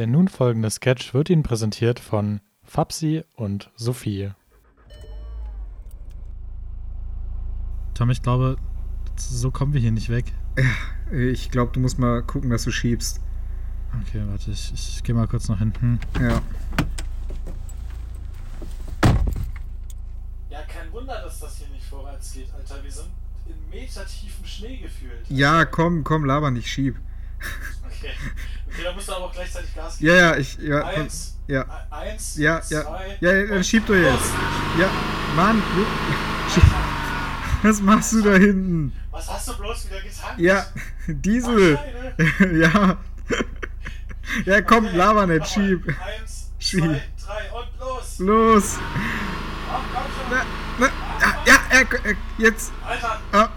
[0.00, 4.30] Der nun folgende Sketch wird Ihnen präsentiert von Fabsi und Sophie.
[7.92, 8.56] Tom, ich glaube,
[9.16, 10.24] so kommen wir hier nicht weg.
[11.12, 13.20] Ich glaube, du musst mal gucken, dass du schiebst.
[14.00, 16.00] Okay, warte, ich, ich gehe mal kurz nach hinten.
[16.18, 16.40] Ja.
[20.48, 22.82] Ja, kein Wunder, dass das hier nicht vorwärts geht, Alter.
[22.82, 23.10] Wir sind
[23.44, 25.28] in metertiefem Schnee gefühlt.
[25.28, 26.98] Ja, komm, komm, laber nicht, schieb.
[27.84, 28.12] Okay.
[28.72, 30.10] Okay, da musst du aber auch gleichzeitig Gas geben.
[30.10, 30.58] Ja, ja, ich.
[30.58, 31.64] Ja, Eins, ja.
[31.90, 32.82] eins, Ja, ja.
[32.82, 33.16] zwei.
[33.20, 34.12] Ja, ja, dann schieb du jetzt.
[34.20, 34.30] los.
[34.78, 34.88] Ja,
[35.36, 35.86] Mann, du,
[37.68, 38.92] was machst du da hinten?
[39.10, 40.34] Was hast du bloß wieder getan?
[40.38, 40.66] Ja,
[41.06, 41.78] Diesel.
[41.78, 42.40] Ach.
[42.52, 42.96] Ja.
[44.44, 45.86] Ja, komm, Okay, laber nicht, schieb.
[45.88, 46.82] Eins, Schieb.
[46.82, 48.18] zwei, drei und los.
[48.18, 48.78] Los.
[49.72, 50.30] Ach, komm schon.
[50.30, 50.44] Na,
[50.78, 50.86] na,
[51.46, 51.80] ja, ja,
[52.10, 52.72] äh, jetzt.
[52.86, 53.48] Alter, Ah,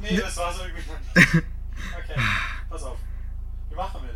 [0.00, 1.28] nee, das war's irgendwie noch nicht.
[1.34, 2.20] Okay,
[2.70, 2.98] pass auf.
[3.70, 4.11] Wie machen wir?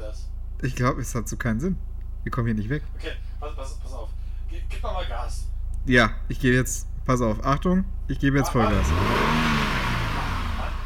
[0.63, 1.77] Ich glaube, es hat so keinen Sinn.
[2.23, 2.83] Wir kommen hier nicht weg.
[2.99, 4.09] Okay, pass, pass, pass auf.
[4.51, 5.47] Ge gib mal mal Gas.
[5.87, 6.87] Ja, ich gebe jetzt.
[7.05, 8.89] Pass auf, Achtung, ich gebe jetzt Vollgas.
[8.89, 8.99] Mann,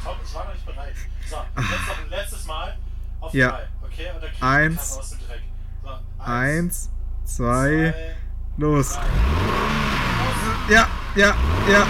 [0.04, 0.94] Tom, ich war noch nicht bereit.
[1.26, 2.76] So, jetzt noch ein letztes Mal
[3.20, 3.50] auf Ja.
[3.52, 3.68] drei.
[3.82, 4.96] Okay, und dann kriegst Eins.
[4.98, 5.40] aus dem Dreck.
[5.82, 5.88] So,
[6.22, 6.90] Eins,
[7.24, 8.14] zwei, zwei,
[8.58, 8.92] los.
[8.92, 10.74] drei.
[10.74, 11.34] Ja, ja,
[11.70, 11.86] ja.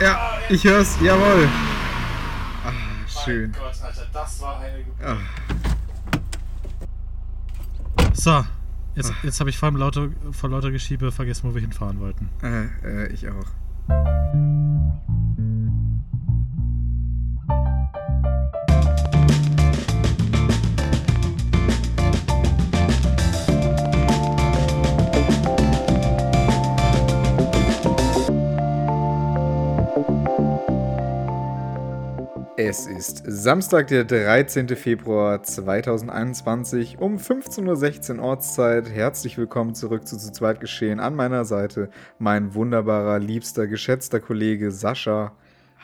[0.00, 1.48] Ja, ich hör's, jawohl.
[2.64, 2.72] Ah,
[3.24, 3.50] schön.
[3.52, 5.18] Mein Gott, Alter, das war eine Geburt.
[8.14, 8.44] So,
[8.94, 12.28] jetzt, jetzt habe ich vor, lauter, vor lauter Geschiebe vergessen, wo wir hinfahren wollten.
[12.42, 13.46] äh, äh, ich auch.
[32.74, 34.66] Es ist Samstag, der 13.
[34.76, 38.88] Februar 2021 um 15.16 Uhr Ortszeit.
[38.88, 40.98] Herzlich willkommen zurück zu Zu zweit geschehen.
[40.98, 45.32] An meiner Seite mein wunderbarer, liebster, geschätzter Kollege Sascha.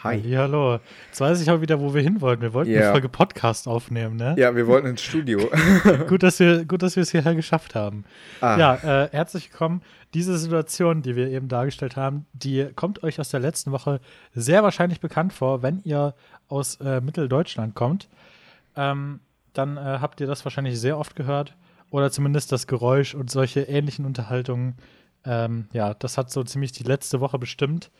[0.02, 0.22] Hi.
[0.34, 0.78] Hallo.
[1.08, 2.40] Jetzt weiß ich auch wieder, wo wir hin wollten.
[2.40, 2.80] Wir wollten Ja.
[2.82, 4.34] eine Folge Podcast aufnehmen, ne?
[4.38, 5.40] Ja, wir wollten ins Studio.
[6.08, 8.04] Gut, dass wir, gut, dass wir es hierher geschafft haben.
[8.40, 9.82] Ah, Ja, äh, herzlich willkommen.
[10.14, 14.00] Diese Situation, die wir eben dargestellt haben, die kommt euch aus der letzten Woche
[14.32, 16.14] sehr wahrscheinlich bekannt vor, wenn ihr
[16.48, 18.08] aus äh, Mitteldeutschland kommt.
[18.76, 19.20] Ähm,
[19.52, 21.54] dann äh, habt ihr das wahrscheinlich sehr oft gehört
[21.90, 24.76] oder zumindest das Geräusch und solche ähnlichen Unterhaltungen.
[25.24, 27.90] Ähm, ja, das hat so ziemlich die letzte Woche bestimmt,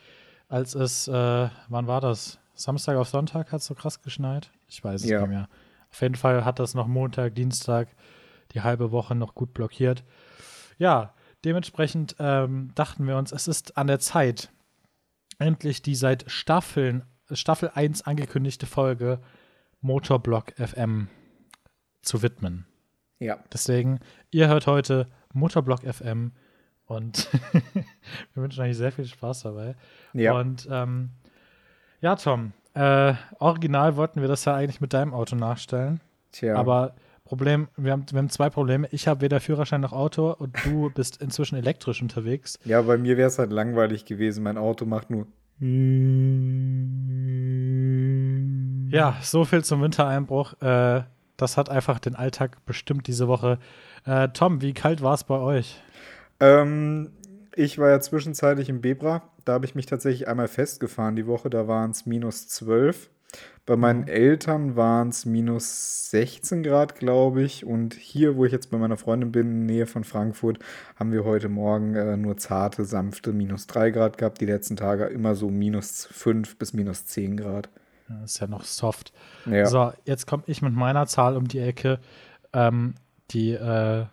[0.49, 2.39] als es, äh, wann war das?
[2.55, 4.51] Samstag auf Sonntag hat es so krass geschneit?
[4.69, 5.21] Ich weiß es Ja.
[5.21, 5.49] nicht mehr.
[5.91, 7.89] Auf jeden Fall hat das noch Montag, Dienstag,
[8.53, 10.05] die halbe Woche noch gut blockiert.
[10.79, 14.51] Ja, dementsprechend ähm, dachten wir uns, es ist an der Zeit,
[15.39, 19.21] endlich die seit Staffeln, Staffel 1 angekündigte Folge
[19.81, 21.09] Motorblock FM
[22.03, 22.67] zu widmen.
[23.19, 23.39] ja.
[23.53, 24.01] Deswegen,
[24.31, 26.33] ihr hört heute Motorblock FM
[26.87, 27.29] und
[28.35, 29.77] wir wünschen euch sehr viel Spaß dabei.
[30.15, 30.33] Ja.
[30.33, 31.11] Und ähm,
[32.01, 36.01] ja, Tom, äh, original wollten wir das ja eigentlich mit deinem Auto nachstellen.
[36.33, 36.57] Tja.
[36.57, 38.89] Aber Problem, wir haben, wir haben zwei Probleme.
[38.91, 42.59] Ich habe weder Führerschein noch Auto und du bist inzwischen elektrisch unterwegs.
[42.65, 44.43] ja, bei mir wäre es halt langweilig gewesen.
[44.45, 45.27] Mein Auto macht nur.
[48.91, 50.61] Ja, so viel zum Wintereinbruch.
[50.63, 51.03] Äh,
[51.37, 53.59] das hat einfach den Alltag bestimmt diese Woche.
[54.05, 55.81] Äh, Tom, wie kalt war es bei euch?
[56.41, 57.11] Ähm,
[57.55, 59.23] ich war ja zwischenzeitlich im Bebra.
[59.45, 61.51] Da habe ich mich tatsächlich einmal festgefahren die Woche.
[61.51, 63.11] Da waren es minus 12.
[63.67, 67.67] Bei meinen Eltern waren es minus 16 Grad, glaube ich.
[67.67, 70.59] Und hier, wo ich jetzt bei meiner Freundin bin, in der Nähe von Frankfurt,
[70.97, 74.41] haben wir heute Morgen äh, nur zarte, sanfte minus 3 Grad gehabt.
[74.41, 77.69] Die letzten Tage immer so minus 5 bis minus 10 Grad.
[78.09, 79.13] Das ist ja noch soft.
[79.47, 81.99] Ja, So, jetzt komme ich mit meiner Zahl um die Ecke.
[82.53, 82.95] Ähm,
[83.31, 84.07] die, äh,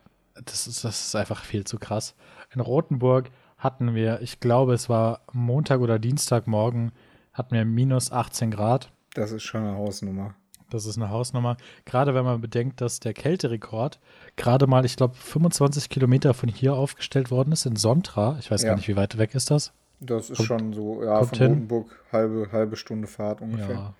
[0.43, 2.15] das, ist, das ist einfach viel zu krass.
[2.53, 6.91] In Rothenburg hatten wir, ich glaube, es war Montag oder Dienstagmorgen,
[7.33, 8.91] hatten wir minus 18 Grad.
[9.13, 10.35] das ist schon eine Hausnummer.
[10.71, 11.57] Das ist eine Hausnummer.
[11.85, 13.99] Gerade wenn man bedenkt, dass der Kälterekord
[14.35, 18.35] gerade mal, ich glaube, 25 Kilometer von hier aufgestellt worden ist in Sontra.
[18.39, 18.69] Ich weiß Ja.
[18.69, 19.73] gar nicht, wie weit weg ist das.
[19.99, 21.47] Das ist Kommt- schon so, ja, von hin.
[21.47, 23.75] Rotenburg halbe, halbe Stunde Fahrt ungefähr.
[23.75, 23.93] Ja.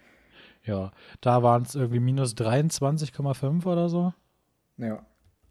[0.64, 0.92] Ja.
[1.22, 4.14] Da waren es irgendwie minus 23,5 oder so.
[4.78, 5.06] Ja,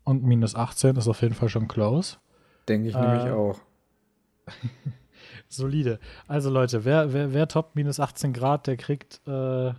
[0.05, 2.17] Und minus 18 ist auf jeden Fall schon close.
[2.69, 3.58] denke ich Äh, nämlich auch.
[5.49, 5.99] Solide.
[6.26, 9.73] Also Leute, wer, wer, wer toppt minus 18 Grad, der kriegt, äh,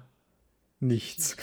[0.80, 1.36] Nichts.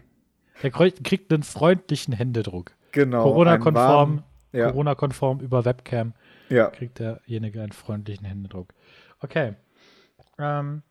[0.62, 2.72] der kriegt einen freundlichen Händedruck.
[2.92, 3.22] genau.
[3.22, 4.22] Corona-konform,
[4.52, 6.12] Ja, Corona-konform über Webcam
[6.48, 6.66] ja.
[6.70, 8.72] kriegt derjenige einen freundlichen Händedruck.
[9.20, 9.54] Okay.
[10.38, 10.82] Ähm,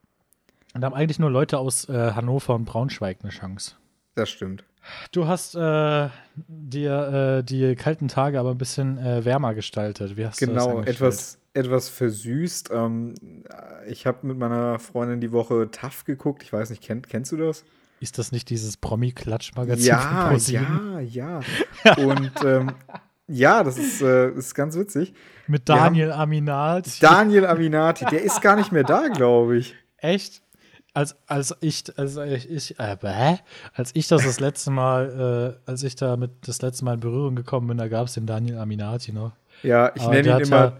[0.74, 3.75] und da haben eigentlich nur Leute aus äh, Hannover und Braunschweig eine Chance.
[4.15, 4.63] Das stimmt.
[5.12, 6.09] Du hast äh,
[6.48, 10.18] dir äh, die kalten Tage aber ein bisschen äh, wärmer gestaltet.
[10.18, 10.95] Wie hast du das Genau, angestellt?
[10.98, 12.69] etwas, etwas versüßt.
[12.71, 13.15] Ähm,
[13.88, 16.44] ich habe mit meiner Freundin die Woche TAF geguckt.
[16.44, 17.63] Ich weiß nicht, kennt, kennst du das?
[18.00, 20.31] Ist das nicht dieses Promi-Klatsch-Magazin Ja,
[21.00, 21.42] ja, ja.
[21.98, 22.71] Und ähm,
[23.28, 25.14] ja, das ist, äh, ist ganz witzig.
[25.48, 27.02] Mit Wir haben- Daniel Aminat.
[27.04, 29.76] Daniel Aminati, der ist gar nicht mehr da, glaube ich.
[29.98, 30.42] Echt?
[30.94, 33.38] Als, als ich, als ich, äh, bäh?
[33.76, 37.00] als ich das das letzte Mal, äh, als ich da mit das letzte Mal in
[37.02, 39.34] Berührung gekommen bin, da gab es den Daniel Aminati noch.
[39.62, 40.78] Ja, ich nenne ihn immer, ja-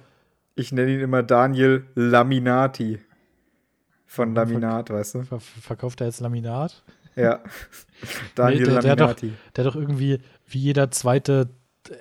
[0.56, 3.00] ich nenne ihn immer Daniel Laminati.
[4.08, 5.24] Von Laminat, weißt du?
[5.24, 6.82] Ver verkauft er jetzt Laminat?
[7.16, 7.42] Ja.
[8.36, 9.34] Daniel Nee, der, der, hat doch, Laminati.
[9.56, 11.50] der hat doch irgendwie, wie jeder zweite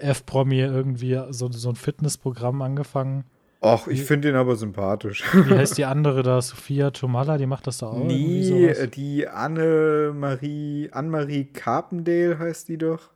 [0.01, 3.25] F-Promi, irgendwie so, so ein Fitnessprogramm angefangen.
[3.63, 5.25] Och, ich finde ihn aber sympathisch.
[5.33, 6.41] Wie heißt die andere da?
[6.43, 8.05] Sophia Tomalla, die macht das da auch.
[8.05, 8.91] Nee, sowas?
[8.91, 13.11] die Anne-Marie, Anne-Marie Carpendale heißt die doch.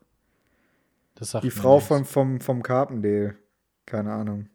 [1.14, 1.88] Das sagt Die Frau nichts.
[1.88, 3.36] vom, vom, vom Carpendale.
[3.86, 4.46] Keine Ahnung.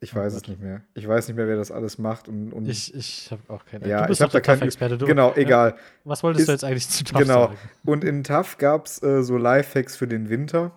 [0.00, 0.42] Ich Oh weiß Gott.
[0.42, 0.82] es nicht mehr.
[0.94, 2.28] Ich weiß nicht mehr, wer das alles macht.
[2.28, 4.62] Und, und Ich, ich habe auch keine ja, Du bist ich habe da der keinen.
[4.66, 4.98] Experte.
[4.98, 5.76] Du, Genau, egal.
[6.04, 7.40] Was wolltest du Ist- jetzt eigentlich zu TAF Genau.
[7.46, 7.56] sagen?
[7.84, 10.72] Und in TAF gab es äh, so Lifehacks für den Winter.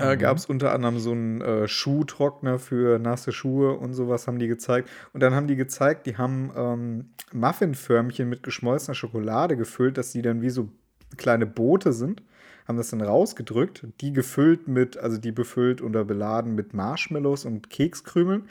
[0.00, 0.18] Äh, Mhm.
[0.18, 4.48] Gab es unter anderem so einen äh, Schuhtrockner für nasse Schuhe und sowas haben die
[4.48, 4.88] gezeigt.
[5.12, 10.22] Und dann haben die gezeigt, die haben ähm, Muffinförmchen mit geschmolzener Schokolade gefüllt, dass die
[10.22, 10.68] dann wie so
[11.16, 12.22] kleine Boote sind.
[12.66, 17.70] Haben das dann rausgedrückt, die gefüllt mit, also die befüllt oder beladen mit Marshmallows und
[17.70, 18.48] Kekskrümeln.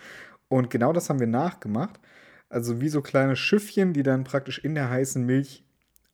[0.50, 2.00] Und genau das haben wir nachgemacht.
[2.50, 5.64] Also wie so kleine Schiffchen, die dann praktisch in der heißen Milch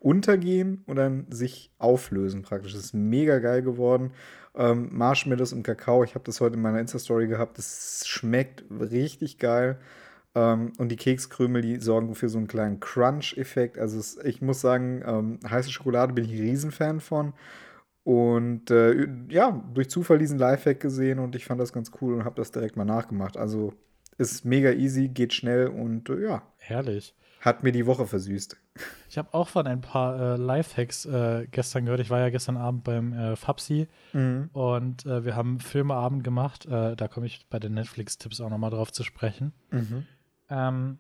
[0.06, 2.74] untergehen und dann sich auflösen praktisch.
[2.74, 4.12] Das ist mega geil geworden.
[4.54, 7.58] Ähm, Marshmallows und Kakao, ich habe das heute in meiner Insta-Story gehabt.
[7.58, 9.80] Das schmeckt richtig geil.
[10.36, 13.80] Ähm, und die Kekskrümel, die sorgen für so einen kleinen Crunch-Effekt.
[13.80, 17.34] Also es, ich muss sagen, ähm, heiße Schokolade bin ich ein Riesenfan von.
[18.04, 22.26] Und äh, ja, durch Zufall diesen Lifehack gesehen und ich fand das ganz cool und
[22.26, 23.38] habe das direkt mal nachgemacht.
[23.38, 23.74] Also
[24.20, 27.16] ist mega easy, geht schnell und äh, ja, Herrlich.
[27.46, 28.58] Hat mir die Woche versüßt.
[29.08, 32.02] Ich habe auch von ein paar äh, Lifehacks äh, gestern gehört.
[32.02, 33.88] Ich war ja gestern Abend beim äh, Fabsi
[34.52, 36.66] und äh, wir haben Filmeabend gemacht.
[36.66, 39.54] Äh, da komme ich bei den Netflix-Tipps auch nochmal drauf zu sprechen.
[40.50, 40.98] Ähm,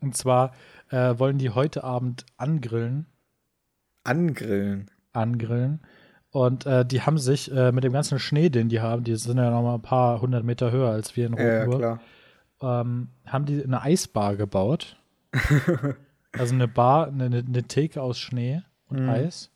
[0.00, 0.52] und zwar
[0.90, 3.06] äh, wollen die heute Abend angrillen.
[4.04, 4.90] Angrillen.
[5.12, 5.80] angrillen.
[6.30, 9.50] Und äh, die haben sich mit dem ganzen Schnee, den die haben, die sind ja
[9.50, 12.00] noch mal ein paar hundert Meter höher als wir in Ja, ja, Rotenburg,
[12.60, 12.80] klar.
[12.82, 14.97] ähm, haben die eine Eisbar gebaut.
[16.32, 19.08] also eine Bar, eine, eine- Theke aus Schnee und Mhm.
[19.10, 19.50] Eis.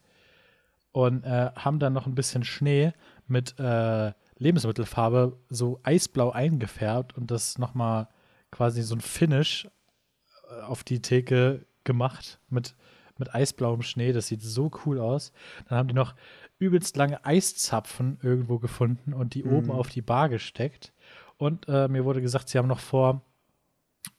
[0.92, 2.92] Und äh, haben dann noch ein bisschen Schnee
[3.26, 8.08] mit äh, Lebensmittelfarbe so eisblau eingefärbt und das noch mal
[8.50, 9.68] quasi so ein Finish
[10.50, 12.74] äh, auf die Theke gemacht mit,
[13.16, 14.12] mit eisblauem Schnee.
[14.12, 15.32] Das sieht so cool aus.
[15.68, 16.14] Dann haben die noch
[16.58, 20.92] übelst lange Eiszapfen irgendwo gefunden und die oben auf die Bar gesteckt.
[21.38, 23.22] Und äh, mir wurde gesagt, sie haben noch vor,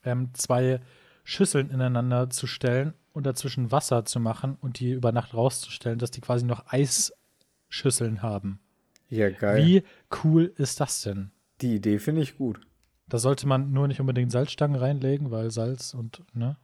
[0.02, 0.80] ähm, zwei
[1.24, 6.10] Schüsseln ineinander zu stellen und dazwischen Wasser zu machen und die über Nacht rauszustellen, dass
[6.10, 8.60] die quasi noch Eisschüsseln haben.
[9.08, 9.64] Ja, geil.
[9.64, 9.82] Wie
[10.22, 11.30] cool ist das denn?
[11.60, 12.60] Die Idee finde ich gut.
[13.08, 16.56] Da sollte man nur nicht unbedingt Salzstangen reinlegen, weil Salz und, ne?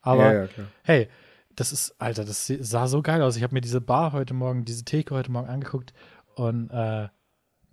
[0.00, 0.48] Aber ja, ja,
[0.82, 1.08] hey,
[1.54, 3.36] das ist, Alter, das sah so geil aus.
[3.36, 5.94] Ich habe mir diese Bar heute Morgen, diese Theke heute Morgen angeguckt
[6.34, 7.08] und äh,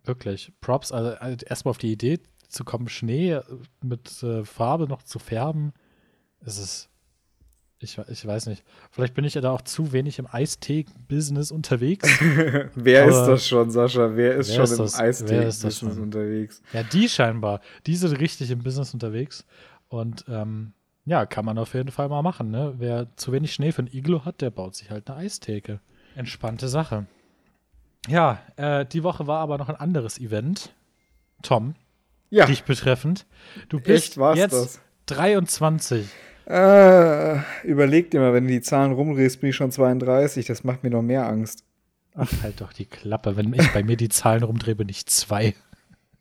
[0.03, 3.40] wirklich, Props, also, also erstmal auf die Idee zu kommen, Schnee
[3.81, 5.73] mit äh, Farbe noch zu färben,
[6.45, 6.90] es ist,
[7.80, 12.07] ich, ich weiß nicht, vielleicht bin ich ja da auch zu wenig im Eistee-Business unterwegs.
[12.76, 14.16] Wer ist das schon, Sascha?
[14.16, 16.00] Wer ist Wer schon ist im Eistee-Business schon?
[16.00, 16.62] unterwegs?
[16.71, 17.59] Ja, die scheinbar.
[17.85, 19.45] Die sind richtig im Business unterwegs.
[19.90, 20.73] Und ähm,
[21.06, 22.52] ja, kann man auf jeden Fall mal machen.
[22.52, 22.73] Ne?
[22.78, 25.81] Wer zu wenig Schnee für ein Iglo hat, der baut sich halt eine Eistheke.
[26.16, 27.06] Entspannte Sache.
[28.07, 30.73] Ja, äh, die Woche war aber noch ein anderes Event.
[31.42, 31.76] Tom,
[32.30, 33.26] Ja, dich betreffend.
[33.68, 34.80] Du bist Echt, jetzt das?
[35.07, 36.07] 23.
[36.45, 40.45] äh, überleg dir mal, wenn du die Zahlen rumdrehst, bin ich schon 32.
[40.45, 41.64] Das macht mir noch mehr Angst.
[42.16, 43.35] Ach, halt doch die Klappe.
[43.35, 45.56] Wenn ich bei mir die Zahlen rumdrehe, bin ich zwei.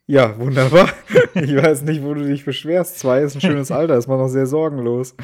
[0.06, 0.88] Ja, wunderbar.
[1.34, 2.98] ich weiß nicht, wo du dich beschwerst.
[2.98, 5.14] Zwei ist ein schönes Alter, ist man noch sehr sorgenlos.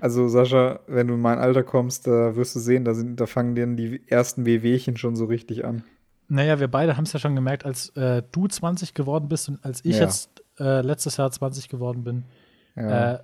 [0.00, 3.26] Also, Sascha, wenn du in mein Alter kommst, da wirst du sehen, da, sind, da
[3.26, 5.84] fangen dann die ersten Wehwehchen schon so richtig an.
[6.28, 9.64] Naja, wir beide haben es ja schon gemerkt, als äh, du 20 geworden bist und
[9.64, 10.02] als ich Ja.
[10.04, 12.24] jetzt äh, letztes Jahr 20 geworden bin.
[12.76, 13.14] Ja.
[13.14, 13.18] Äh,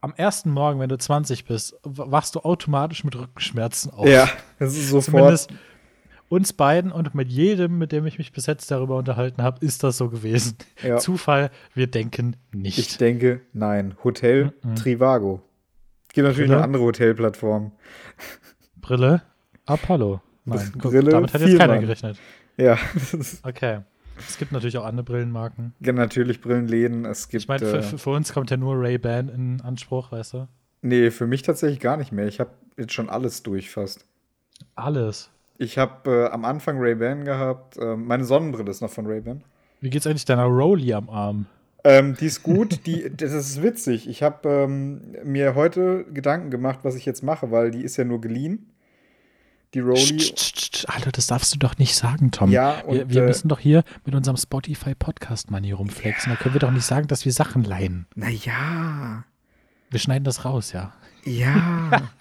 [0.00, 4.06] am ersten Morgen, wenn du 20 bist, wachst du automatisch mit Rückenschmerzen auf.
[4.08, 4.28] ja,
[4.58, 5.04] das ist sofort.
[5.04, 5.50] Zumindest
[6.28, 9.82] uns beiden und mit jedem, mit dem ich mich bis jetzt darüber unterhalten habe, ist
[9.82, 10.56] das so gewesen.
[10.82, 10.98] Ja.
[10.98, 12.78] Zufall, wir denken nicht.
[12.78, 13.96] Ich denke, nein.
[14.04, 14.76] Hotel Mhm.
[14.76, 15.40] Trivago.
[16.12, 16.58] Gibt natürlich Brille?
[16.58, 17.72] noch andere Hotelplattformen.
[18.76, 19.22] Brille,
[19.66, 20.20] Apollo.
[20.44, 22.18] Nein, guck, Brille, damit hat jetzt keiner gerechnet.
[22.56, 22.76] Ja,
[23.42, 23.80] Okay.
[24.26, 25.74] Es gibt natürlich auch andere Brillenmarken.
[25.80, 27.04] Ja, natürlich Brillenläden.
[27.04, 27.42] Es gibt.
[27.42, 30.48] Ich meine, für, äh, für, für uns kommt ja nur Ray-Ban in Anspruch, weißt du?
[30.82, 32.26] nee, für mich tatsächlich gar nicht mehr.
[32.26, 34.06] Ich habe jetzt schon alles durch fast.
[34.74, 35.30] Alles.
[35.58, 37.76] Ich habe äh, am Anfang Ray-Ban gehabt.
[37.80, 39.42] Ähm, meine Sonnenbrille ist noch von Ray-Ban.
[39.80, 41.46] Wie geht's eigentlich deiner Rolli am Arm?
[41.84, 44.08] Ähm, die ist gut, die, das ist witzig.
[44.08, 48.04] Ich habe ähm, mir heute Gedanken gemacht, was ich jetzt mache, weil die ist ja
[48.04, 48.70] nur geliehen.
[49.74, 52.50] Die psst, Alter, das darfst du doch nicht sagen, Tom.
[52.50, 56.32] Ja, wir und, wir äh, müssen doch hier mit unserem Spotify-Podcast-Mann hier rumflexen.
[56.32, 58.06] Da können wir doch nicht sagen, dass wir Sachen leihen.
[58.14, 59.24] Naja.
[59.90, 60.94] Wir schneiden das raus, ja.
[61.24, 62.10] Ja.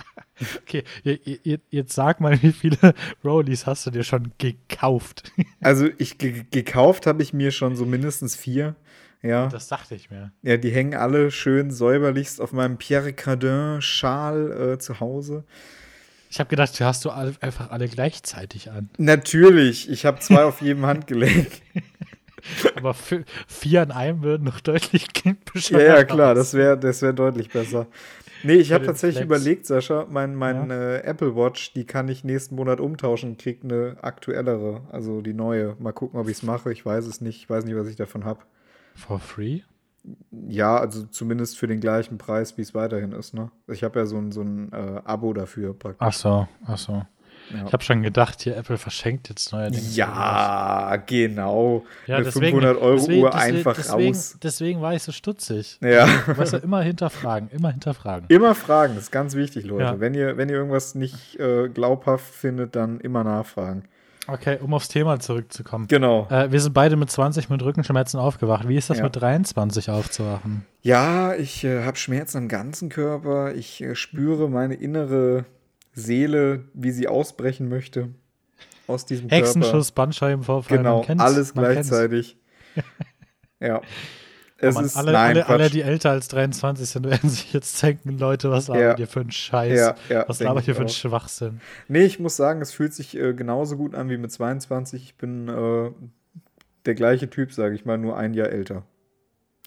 [0.62, 5.32] Okay, je- je- jetzt sag mal, wie viele Rollies hast du dir schon gekauft?
[5.62, 8.75] also ich ge gekauft habe ich mir schon so mindestens vier.
[9.24, 9.48] Ja.
[9.48, 10.32] Das dachte ich mir.
[10.44, 15.44] Ja, die hängen alle schön säuberlichst auf meinem Pierre Cardin-Schal äh, zu Hause.
[16.29, 18.89] Ich habe gedacht, du hast du einfach alle gleichzeitig an.
[18.98, 21.48] Natürlich, ich habe zwei auf jedem Handgelenk.
[22.75, 22.96] Aber
[23.48, 26.38] vier an einem würden noch deutlich Ja, bescheuert ja, klar, aus.
[26.38, 27.88] das wäre das wär deutlich besser.
[28.43, 29.41] Nee, ich habe tatsächlich Flex.
[29.41, 33.62] überlegt, Sascha, mein, mein äh, Apple Watch, die kann ich nächsten Monat umtauschen und krieg
[33.63, 35.75] eine aktuellere, also die neue.
[35.79, 36.72] Mal gucken, ob ich es mache.
[36.72, 37.38] Ich weiß es nicht.
[37.38, 38.41] Ich weiß nicht, was ich davon habe.
[38.96, 39.62] For free?
[40.48, 43.34] Ja, also zumindest für den gleichen Preis, wie es weiterhin ist.
[43.34, 43.51] Ne?
[43.68, 46.08] Ich habe ja so ein, so ein äh, Abo dafür praktisch.
[46.08, 47.04] Ach so, ach so.
[47.54, 47.66] Ja.
[47.66, 49.96] Ich habe schon gedacht, hier Apple verschenkt jetzt neuerdings.
[49.96, 51.86] Ja, genau.
[52.06, 54.38] ja Eine deswegen, 500 Euro deswegen, Uhr deswegen, einfach deswegen, raus.
[54.44, 55.80] Deswegen war ich so stutzig.
[55.82, 56.08] Ja.
[56.27, 58.25] Weißt du, immer hinterfragen, immer hinterfragen.
[58.30, 59.84] Immer fragen, das ist ganz wichtig, Leute.
[59.84, 60.00] Ja.
[60.00, 63.84] Wenn, ihr, wenn ihr irgendwas nicht äh, glaubhaft findet, dann immer nachfragen.
[64.27, 65.88] Okay, um aufs Thema zurückzukommen.
[65.88, 66.27] Genau.
[66.29, 68.67] Äh, wir sind beide mit 20 mit Rückenschmerzen aufgewacht.
[68.67, 69.05] Wie ist das Ja.
[69.05, 70.65] mit 23 aufzuwachen?
[70.81, 73.55] Ja, ich äh, habe Schmerzen am ganzen Körper.
[73.55, 75.46] Ich äh, spüre meine innere
[75.93, 78.10] Seele, wie sie ausbrechen möchte
[78.88, 80.77] aus diesem Hexenschuss, Bandscheibenvorfall.
[80.77, 80.84] Körper.
[80.84, 82.38] Genau, man kennt's, alles gleichzeitig.
[83.60, 83.81] ja.
[84.60, 87.54] Oh Es Mann, ist alle, nein, alle, alle, die älter als 23 sind, werden sich
[87.54, 88.98] jetzt denken, Leute, was labert Ja.
[88.98, 89.78] ihr für einen Scheiß?
[89.80, 90.90] Ja, ja, was labert ihr für einen.
[90.90, 91.62] Schwachsinn?
[91.88, 95.04] Nee, ich muss sagen, es fühlt sich äh, genauso gut an wie mit 22.
[95.04, 95.92] Ich bin äh,
[96.86, 98.84] der gleiche Typ, sage ich mal, nur ein Jahr älter.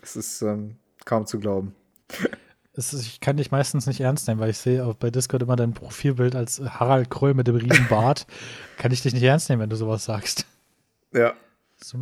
[0.02, 1.74] Es ist ähm, kaum zu glauben.
[2.72, 5.56] Ist, ich kann dich meistens nicht ernst nehmen, weil ich sehe auch bei Discord immer
[5.56, 8.28] dein Profilbild als Harald Kröll mit dem riesen Bart.
[8.78, 10.46] kann ich dich nicht ernst nehmen, wenn du sowas sagst.
[11.12, 11.34] Ja.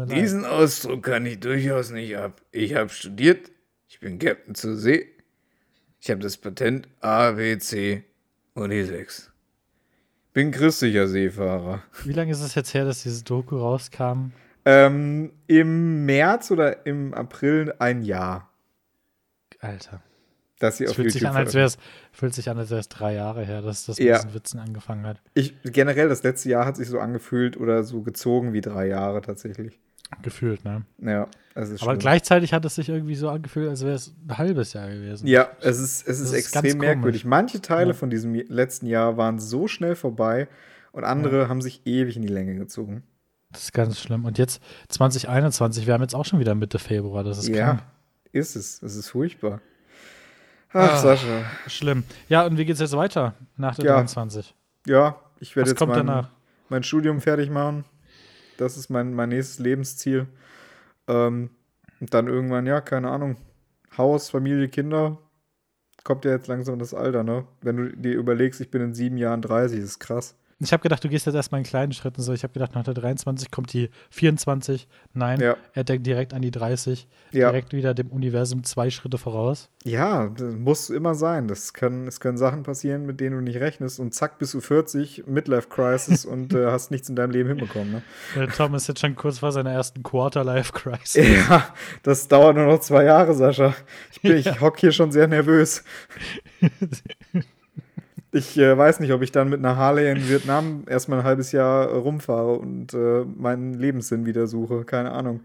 [0.07, 2.43] Diesen Ausdruck kann ich durchaus nicht ab.
[2.51, 3.51] Ich habe studiert,
[3.89, 5.09] ich bin Captain zur See,
[6.01, 8.05] ich habe das Patent A, B, C
[8.55, 9.29] und E6.
[10.33, 11.83] Bin christlicher Seefahrer.
[12.05, 14.33] Wie lange ist es jetzt her, dass dieses Doku rauskam?
[14.65, 18.53] Ähm, Im März oder im April ein Jahr,
[19.61, 20.03] Alter.
[20.59, 21.79] Dass sie Es auf fühlt YouTube sich, an, als wär's,
[22.13, 24.17] fühlt sich an, als wäre es drei Jahre her, dass das mit Ja.
[24.17, 25.21] diesen Witzen angefangen hat.
[25.35, 29.21] Ich, generell, das letzte Jahr hat sich so angefühlt oder so gezogen wie drei Jahre
[29.21, 29.79] tatsächlich.
[30.23, 30.85] Gefühlt, ne?
[31.03, 31.99] Ja, es ist Aber schlimm.
[32.01, 35.27] gleichzeitig hat es sich irgendwie so angefühlt, als wäre es ein halbes Jahr gewesen.
[35.27, 37.23] Ja, es ist, es ist ist extrem merkwürdig.
[37.23, 37.25] komisch.
[37.27, 37.95] Manche Teile Ja.
[37.95, 40.49] von diesem letzten Jahr waren so schnell vorbei
[40.93, 43.03] und andere haben sich ewig in die Länge gezogen.
[43.53, 44.25] Das ist ganz schlimm.
[44.25, 47.83] Und jetzt 2021, wir haben jetzt auch schon wieder Mitte Februar, das ist ja, krank.
[48.33, 48.83] ist es.
[48.83, 49.61] Es ist furchtbar.
[50.73, 50.97] Ach, Ah.
[50.99, 51.45] Sascha.
[51.67, 52.05] Schlimm.
[52.29, 53.95] Ja, und wie geht's jetzt weiter nach der Ja.
[53.95, 54.55] 23?
[54.87, 56.29] Ja, ich werde Was jetzt kommt mein, danach?
[56.69, 57.85] mein Studium fertig machen.
[58.59, 60.27] Das ist mein, mein nächstes Lebensziel.
[61.07, 61.51] Ähm,
[62.01, 63.37] und dann irgendwann, ja, keine Ahnung.
[63.97, 65.19] Haus, Familie, Kinder.
[66.05, 67.45] Kommt ja jetzt langsam das Alter, ne?
[67.61, 70.35] Wenn du dir überlegst, ich bin in sieben Jahren 30, das ist krass.
[70.61, 72.33] Ich habe gedacht, du gehst jetzt erstmal in kleinen Schritten so.
[72.33, 74.89] Ich habe gedacht, nach der 23 kommt die 24.
[75.15, 75.57] Nein, Ja.
[75.73, 77.07] er denkt direkt an die 30.
[77.31, 77.51] Ja.
[77.51, 79.71] Direkt wieder dem Universum zwei Schritte voraus.
[79.85, 81.47] Ja, das muss immer sein.
[81.47, 84.61] Das können, es können Sachen passieren, mit denen du nicht rechnest und zack, bist du
[84.61, 87.93] 40, Midlife Crisis und äh, hast nichts in deinem Leben hinbekommen.
[87.93, 88.03] Ne?
[88.35, 91.15] Der Tom ist jetzt schon kurz vor seiner ersten Quarter-Life-Crisis.
[91.49, 91.69] Ja,
[92.03, 93.75] das dauert nur noch zwei Jahre, Sascha.
[94.11, 95.85] Ich, bin, ich hock hier schon sehr nervös.
[98.33, 101.53] Ich äh, weiß nicht, ob ich dann mit einer Harley in Vietnam erstmal ein halbes
[101.53, 104.85] Jahr äh, rumfahre und äh, meinen Lebenssinn wieder suche.
[104.85, 105.41] Keine Ahnung.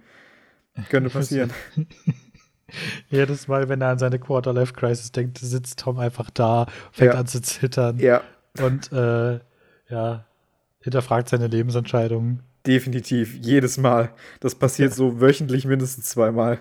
[0.89, 1.51] Könnte passieren.
[3.09, 7.19] Jedes Mal, wenn er an seine Quarter-Life-Crisis denkt, sitzt Tom einfach da, fängt Ja.
[7.19, 8.21] an zu zittern Ja,
[8.59, 9.39] und äh,
[9.89, 10.25] ja,
[10.79, 12.41] hinterfragt seine Lebensentscheidungen.
[12.65, 13.35] Definitiv.
[13.41, 14.11] Jedes Mal.
[14.39, 16.59] Das passiert so wöchentlich mindestens zweimal.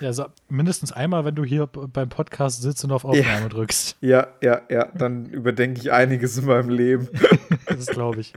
[0.00, 3.96] Ja, also mindestens einmal, wenn du hier beim Podcast sitzt und auf Aufnahme drückst.
[4.00, 4.86] Ja, ja, ja.
[4.94, 7.08] Dann überdenke ich einiges in meinem Leben.
[7.68, 8.32] Das glaube ich.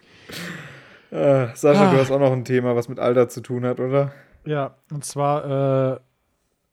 [1.12, 1.92] Äh, Sascha, Ah.
[1.94, 4.12] du hast auch noch ein Thema, was mit Alter zu tun hat, oder?
[4.46, 6.00] Ja, und zwar, äh,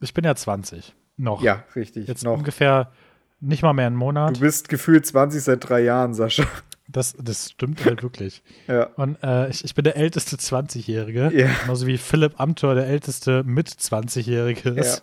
[0.00, 0.94] ich bin ja 20.
[1.16, 1.42] Noch.
[1.42, 2.06] Ja, richtig.
[2.08, 2.36] Jetzt noch.
[2.36, 2.92] ungefähr
[3.40, 4.40] nicht mal mehr einen Du Monat.
[4.40, 6.44] bist gefühlt 20 seit drei Jahren, Sascha.
[6.88, 8.42] Das, das stimmt halt wirklich.
[8.68, 8.84] Ja.
[8.96, 11.30] Und äh, ich, ich bin der älteste 20-Jährige.
[11.34, 11.48] Ja.
[11.62, 15.02] Genauso wie Philipp Amthor der älteste mit 20-Jährige ist.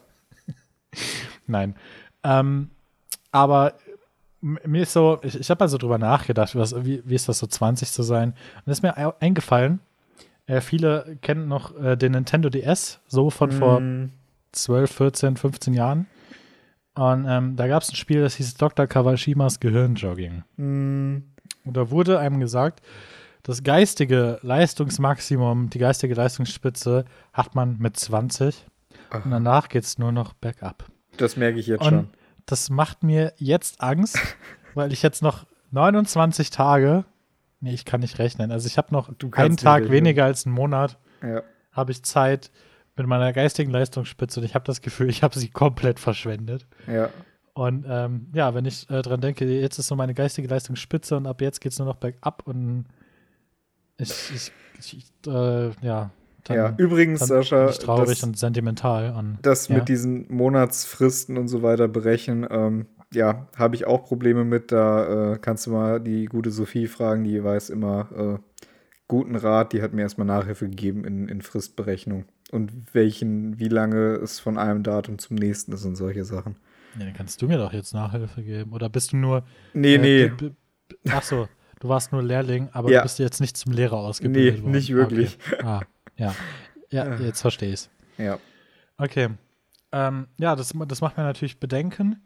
[1.47, 1.75] Nein.
[2.23, 2.69] Ähm,
[3.31, 3.73] aber
[4.41, 7.39] mir ist so, ich, ich habe mal so drüber nachgedacht, was, wie, wie ist das
[7.39, 8.29] so 20 zu sein?
[8.65, 9.79] Und es ist mir ei- eingefallen,
[10.47, 14.11] äh, viele kennen noch äh, den Nintendo DS, so von vor Mm,
[14.51, 16.07] 12, 14, 15 Jahren.
[16.95, 18.85] Und ähm, da gab es ein Spiel, das hieß Dr.
[18.85, 20.43] Kawashimas Gehirnjogging.
[20.57, 21.17] mm,
[21.65, 22.81] Und da wurde einem gesagt,
[23.43, 28.65] das geistige Leistungsmaximum, die geistige Leistungsspitze hat man mit 20
[29.23, 30.85] und danach geht es nur noch bergab.
[31.17, 32.09] das merke ich jetzt Und schon.
[32.45, 34.17] das macht mir jetzt Angst,
[34.73, 37.05] weil ich jetzt noch 29 Tage,
[37.59, 40.97] nee, ich kann nicht rechnen, also ich habe noch einen Tag weniger als einen Monat,
[41.21, 41.41] Ja.
[41.71, 42.51] habe ich Zeit
[42.95, 46.65] mit meiner geistigen Leistungsspitze und ich habe das Gefühl, ich habe sie komplett verschwendet.
[46.87, 47.09] Ja.
[47.53, 51.27] Und ähm, ja, wenn ich äh, dran denke, jetzt ist so meine geistige Leistungsspitze und
[51.27, 52.85] ab jetzt geht es nur noch bergab und
[53.97, 56.09] ich, ich, ich äh, ja,
[56.43, 56.73] dann, ja.
[56.77, 59.15] Übrigens, dann Sascha, traurig das, und sentimental.
[59.17, 59.77] Und, das ja.
[59.77, 64.71] mit diesen Monatsfristen und so weiter berechnen, ähm, ja, habe ich auch Probleme mit.
[64.71, 68.59] Da äh, kannst du mal die gute Sophie fragen, die weiß immer äh,
[69.07, 69.71] guten Rat.
[69.73, 72.25] Die hat mir erstmal Nachhilfe gegeben in, in Fristberechnung.
[72.51, 76.55] Und welchen, wie lange es von einem Datum zum nächsten ist und solche Sachen.
[76.97, 78.73] Ja, dann kannst du mir doch jetzt Nachhilfe geben.
[78.73, 79.43] Oder bist du nur.
[79.73, 80.51] Nee, äh, nee.
[81.09, 81.47] Ach so,
[81.79, 82.99] du warst nur Lehrling, aber Ja.
[82.99, 84.71] du bist jetzt nicht zum Lehrer ausgebildet Nee, worden.
[84.71, 85.37] nicht wirklich.
[85.51, 85.63] Okay.
[85.65, 85.81] Ah,
[86.17, 86.35] ja.
[86.91, 87.89] Ja, jetzt verstehe ich's.
[88.17, 88.37] Ja.
[88.97, 89.29] Okay.
[89.91, 92.21] Ähm, ja, das, das macht mir natürlich Bedenken.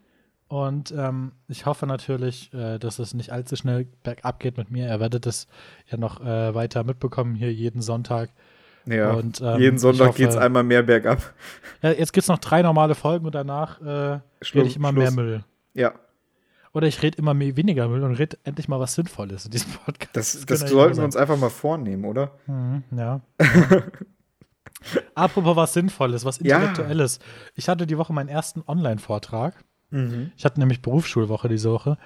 [0.50, 4.88] Und ähm, ich hoffe natürlich, äh, dass es nicht allzu schnell bergab geht mit mir.
[4.88, 5.47] Ihr werdet es
[5.89, 8.29] ja noch äh, weiter mitbekommen hier jeden Sonntag.
[8.88, 9.12] Ja.
[9.12, 11.20] Und, ähm, Jeden Sonntag geht es einmal mehr bergab.
[11.84, 14.20] Ja, jetzt gibt es noch drei normale Folgen und danach äh,
[14.53, 14.96] rede ich immer Schluss.
[15.03, 15.44] mehr Müll.
[15.75, 15.94] Ja.
[16.74, 19.72] Oder ich rede immer mehr, weniger Müll und rede endlich mal was Sinnvolles in diesem
[19.74, 20.15] Podcast.
[20.15, 22.32] Das, das ja sollten wir uns einfach mal vornehmen, oder?
[22.48, 23.22] Mhm, ja.
[25.15, 26.58] Apropos was Sinnvolles, was Ja.
[26.58, 27.20] Intellektuelles.
[27.56, 29.54] Ich hatte die Woche meinen ersten Online-Vortrag.
[29.89, 30.32] Mhm.
[30.36, 31.97] Ich hatte nämlich Berufsschulwoche diese Woche.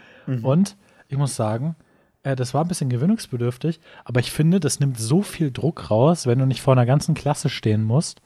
[0.43, 1.75] Und ich muss sagen,
[2.23, 6.27] äh, das war ein bisschen gewöhnungsbedürftig, aber ich finde, das nimmt so viel Druck raus,
[6.27, 8.21] wenn du nicht vor einer ganzen Klasse stehen musst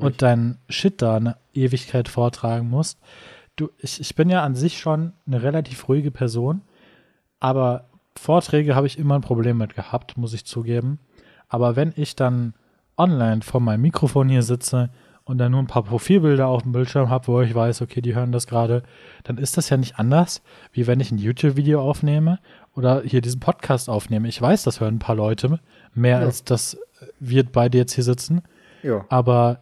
[0.00, 2.98] und deinen Shit da eine Ewigkeit vortragen musst.
[3.56, 6.62] Du, ich, ich bin ja an sich schon eine relativ ruhige Person,
[7.40, 10.98] aber Vorträge habe ich immer ein Problem mit gehabt, muss ich zugeben.
[11.48, 12.54] Aber wenn ich dann
[12.96, 14.90] online vor meinem Mikrofon hier sitze
[15.24, 18.14] und dann nur ein paar Profilbilder auf dem Bildschirm habe, wo ich weiß, okay, die
[18.14, 18.82] hören das gerade,
[19.24, 22.38] dann ist das ja nicht anders, wie wenn ich ein YouTube-Video aufnehme
[22.74, 24.28] oder hier diesen Podcast aufnehme.
[24.28, 25.60] Ich weiß, das hören ein paar Leute,
[25.94, 26.24] mehr Ja.
[26.26, 26.78] als dass
[27.18, 28.42] wir beide jetzt hier sitzen.
[28.82, 29.04] ja.
[29.08, 29.60] Aber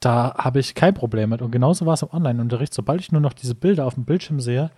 [0.00, 1.42] da habe ich kein Problem mit.
[1.42, 2.72] Und genauso war es im Online-Unterricht.
[2.72, 4.70] Sobald ich nur noch diese Bilder auf dem Bildschirm sehe,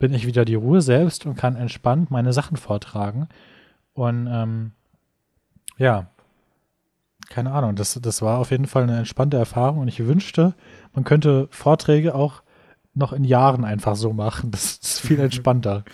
[0.00, 3.28] bin ich wieder die Ruhe selbst und kann entspannt meine Sachen vortragen.
[3.92, 4.72] Und ähm,
[5.78, 6.06] ja,
[7.30, 9.78] keine Ahnung, das, das war auf jeden Fall eine entspannte Erfahrung.
[9.78, 10.54] Und ich wünschte,
[10.92, 12.42] man könnte Vorträge auch
[12.94, 14.50] noch in Jahren einfach so machen.
[14.50, 15.84] Das ist viel entspannter.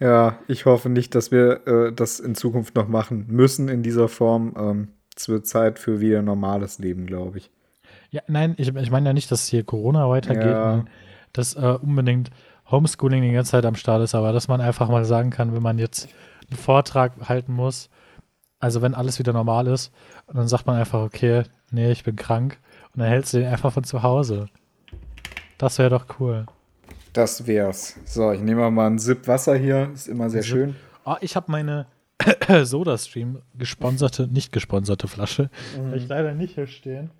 [0.00, 4.08] Ja, ich hoffe nicht, dass wir äh, das in Zukunft noch machen müssen in dieser
[4.08, 4.54] Form.
[4.58, 7.50] Ähm, es wird Zeit für wieder normales Leben, glaube ich.
[8.10, 10.72] Ja, nein, ich, ich meine ja nicht, dass hier Corona weitergeht Ja.
[10.74, 10.88] und
[11.32, 12.30] dass äh, unbedingt
[12.70, 15.62] Homeschooling die ganze Zeit am Start ist, aber dass man einfach mal sagen kann, wenn
[15.62, 16.08] man jetzt
[16.50, 17.90] einen Vortrag halten muss,
[18.58, 19.92] also wenn alles wieder normal ist,
[20.26, 22.58] und dann sagt man einfach, okay, nee, ich bin krank
[22.92, 24.46] und dann hältst du den einfach von zu Hause.
[25.58, 26.46] Das wäre doch cool.
[27.14, 27.94] Das wär's.
[28.04, 29.90] So, ich nehme mal einen Sip Wasser hier.
[29.94, 30.50] Ist immer sehr Sip.
[30.50, 30.76] schön.
[31.06, 31.86] Oh, ich habe meine
[32.64, 35.48] SodaStream gesponserte, nicht gesponserte Flasche.
[35.76, 37.10] Habe ich leider nicht hier stehen.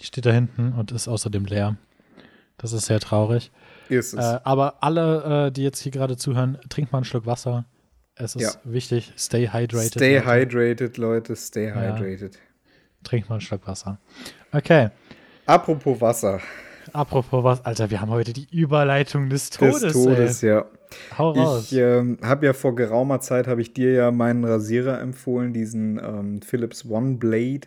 [0.00, 1.76] Die steht da hinten und ist außerdem leer.
[2.58, 3.52] Das ist sehr traurig.
[3.88, 4.18] Ist es.
[4.24, 7.64] Äh, aber alle, äh, die jetzt hier gerade zuhören, trinkt mal einen Schluck Wasser.
[8.16, 8.50] Es ist Ja.
[8.64, 9.12] wichtig.
[9.16, 9.92] Stay hydrated.
[9.92, 10.26] stay Leute.
[10.30, 11.36] hydrated, Leute.
[11.36, 11.74] Stay Ja.
[11.96, 12.38] hydrated.
[13.04, 13.98] Trinkt mal einen Schluck Wasser.
[14.52, 14.90] Okay.
[15.46, 16.40] Apropos Wasser.
[16.94, 19.80] Apropos was, Alter, wir haben heute die Überleitung des Todes.
[19.80, 20.48] Des Todes, ey.
[20.50, 20.64] ja.
[21.18, 21.72] Hau raus.
[21.72, 25.98] Ich ähm, habe ja vor geraumer Zeit, habe ich dir ja meinen Rasierer empfohlen, diesen
[25.98, 27.62] ähm, Philips One Blade.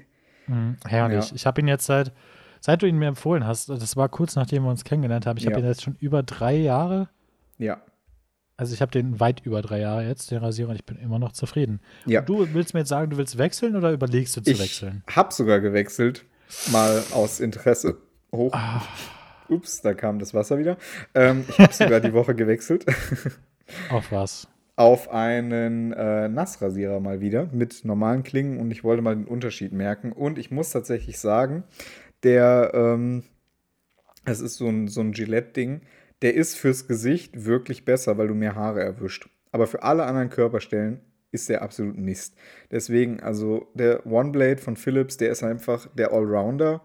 [0.48, 1.30] Mhm, herrlich.
[1.30, 1.36] Ja.
[1.36, 2.14] Ich habe ihn jetzt seit,
[2.62, 5.46] seit du ihn mir empfohlen hast, das war kurz nachdem wir uns kennengelernt haben, ich
[5.46, 5.60] habe Ja.
[5.60, 7.10] ihn jetzt schon über drei Jahre,
[7.58, 7.82] Ja.
[8.56, 11.20] also ich habe den weit über drei Jahre jetzt, den Rasierer, und ich bin immer
[11.20, 11.82] noch zufrieden.
[12.06, 12.22] Ja.
[12.22, 15.04] Und du willst mir jetzt sagen, du willst wechseln oder überlegst du zu Ich wechseln?
[15.14, 16.24] habe sogar gewechselt,
[16.72, 17.98] mal aus Interesse.
[18.34, 18.54] Hoch.
[18.54, 18.82] Ah.
[19.50, 20.78] Ups, da kam das Wasser wieder.
[21.14, 22.86] Ähm, ich habe sogar die Woche gewechselt
[23.90, 24.48] Auf was?
[24.78, 29.74] auf einen äh, Nassrasierer mal wieder mit normalen Klingen und ich wollte mal den Unterschied
[29.74, 30.12] merken.
[30.12, 31.64] Und ich muss tatsächlich sagen,
[32.22, 33.24] der, ähm,
[34.24, 35.82] es ist so ein, so ein Gillette-Ding,
[36.22, 39.30] der ist fürs Gesicht wirklich besser, weil du mehr Haare erwischt.
[39.52, 42.36] Aber für alle anderen Körperstellen ist der absolut Mist.
[42.70, 46.84] Deswegen, also der One Blade von Philips, der ist einfach der Allrounder.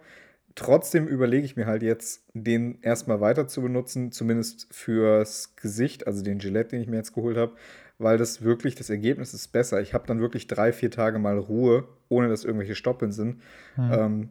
[0.54, 6.22] Trotzdem überlege ich mir halt jetzt, den erstmal weiter zu benutzen, zumindest fürs Gesicht, also
[6.22, 7.54] den Gillette, den ich mir jetzt geholt habe,
[7.98, 9.80] weil das wirklich, das Ergebnis ist besser.
[9.80, 13.36] Ich habe dann wirklich drei, vier Tage mal Ruhe, ohne dass irgendwelche Stoppeln sind.
[13.76, 13.92] Mhm.
[13.92, 14.28] Ähm,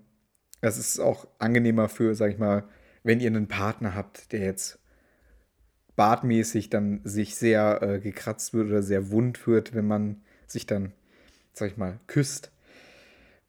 [0.62, 2.66] es ist auch angenehmer für, sag ich mal,
[3.04, 4.80] wenn ihr einen Partner habt, der jetzt
[5.96, 10.94] bartmäßig dann sich sehr äh, gekratzt wird oder sehr wund wird, wenn man sich dann,
[11.54, 12.51] sag ich mal, küsst.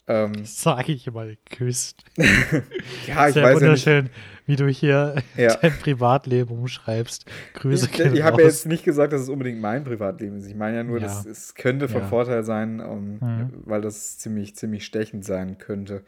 [0.09, 2.03] Ähm, Sage ich mal, küsst.
[2.17, 4.13] ja, ich Sehr weiß wunderschön, ja nicht.
[4.47, 5.55] wie du hier ja.
[5.63, 7.25] dein Privatleben umschreibst.
[7.55, 10.47] Grüße Ich, ich habe ja jetzt nicht gesagt, dass es unbedingt mein Privatleben ist.
[10.47, 11.05] Ich meine ja nur, ja.
[11.05, 12.09] dass es könnte von ja.
[12.09, 13.51] Vorteil sein, um, mhm.
[13.65, 16.03] weil das ziemlich, ziemlich stechend sein könnte.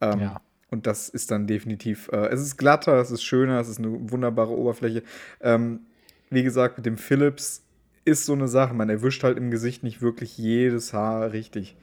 [0.00, 0.40] Ähm, ja.
[0.68, 4.10] Und das ist dann definitiv, äh, es ist glatter, es ist schöner, es ist eine
[4.10, 5.04] wunderbare Oberfläche.
[5.40, 5.80] Ähm,
[6.30, 7.62] wie gesagt, mit dem Philips
[8.04, 11.76] ist so eine Sache, man erwischt halt im Gesicht nicht wirklich jedes Haar richtig.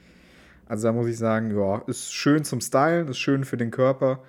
[0.67, 4.19] Also da muss ich sagen, ja, ist schön zum Stylen, ist schön für den Körper.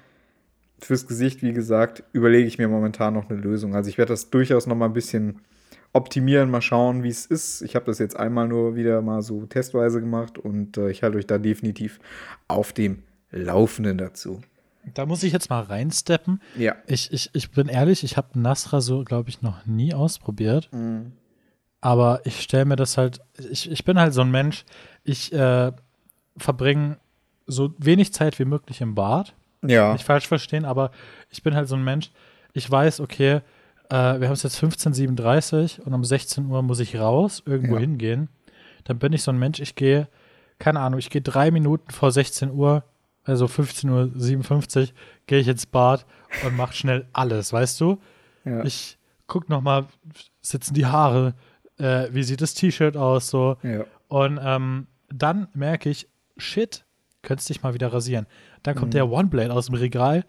[0.78, 3.74] Fürs Gesicht, wie gesagt, überlege ich mir momentan noch eine Lösung.
[3.74, 5.40] Also ich werde das durchaus noch mal ein bisschen
[5.92, 7.62] optimieren, mal schauen, wie es ist.
[7.62, 11.18] Ich habe das jetzt einmal nur wieder mal so testweise gemacht und äh, ich halte
[11.18, 12.00] euch da definitiv
[12.48, 14.42] auf dem Laufenden dazu.
[14.92, 16.42] Da muss ich jetzt mal reinsteppen.
[16.56, 16.74] Ja.
[16.86, 20.68] Ich, ich, ich bin ehrlich, ich habe Nasra so, glaube ich, noch nie ausprobiert.
[20.72, 21.12] Mhm.
[21.80, 23.20] Aber ich stelle mir das halt,
[23.50, 24.64] ich, ich bin halt so ein Mensch,
[25.04, 25.72] ich äh,
[26.36, 26.98] verbringe
[27.46, 29.34] so wenig Zeit wie möglich im Bad.
[29.62, 29.92] Ja.
[29.92, 30.90] Nicht falsch verstehen, aber
[31.30, 32.10] ich bin halt so ein Mensch,
[32.52, 33.40] ich weiß, okay,
[33.90, 37.74] äh, wir haben es jetzt 15.37 Uhr und um 16 Uhr muss ich raus, irgendwo
[37.74, 37.80] ja.
[37.80, 38.28] hingehen.
[38.84, 40.08] Dann bin ich so ein Mensch, ich gehe,
[40.58, 42.84] keine Ahnung, ich gehe drei Minuten vor 16 Uhr,
[43.24, 44.88] also 15.57 Uhr,
[45.26, 46.04] gehe ich ins Bad
[46.44, 47.98] und mache schnell alles, weißt du?
[48.44, 48.62] Ja.
[48.64, 49.86] Ich gucke nochmal,
[50.42, 51.34] sitzen die Haare,
[51.78, 53.56] äh, wie sieht das T-Shirt aus, so.
[53.62, 53.84] Ja.
[54.08, 56.84] Und ähm, dann merke ich, shit,
[57.24, 58.26] könntest dich mal wieder rasieren.
[58.62, 58.96] Dann kommt mhm.
[58.96, 60.24] der One Blade aus dem Regal,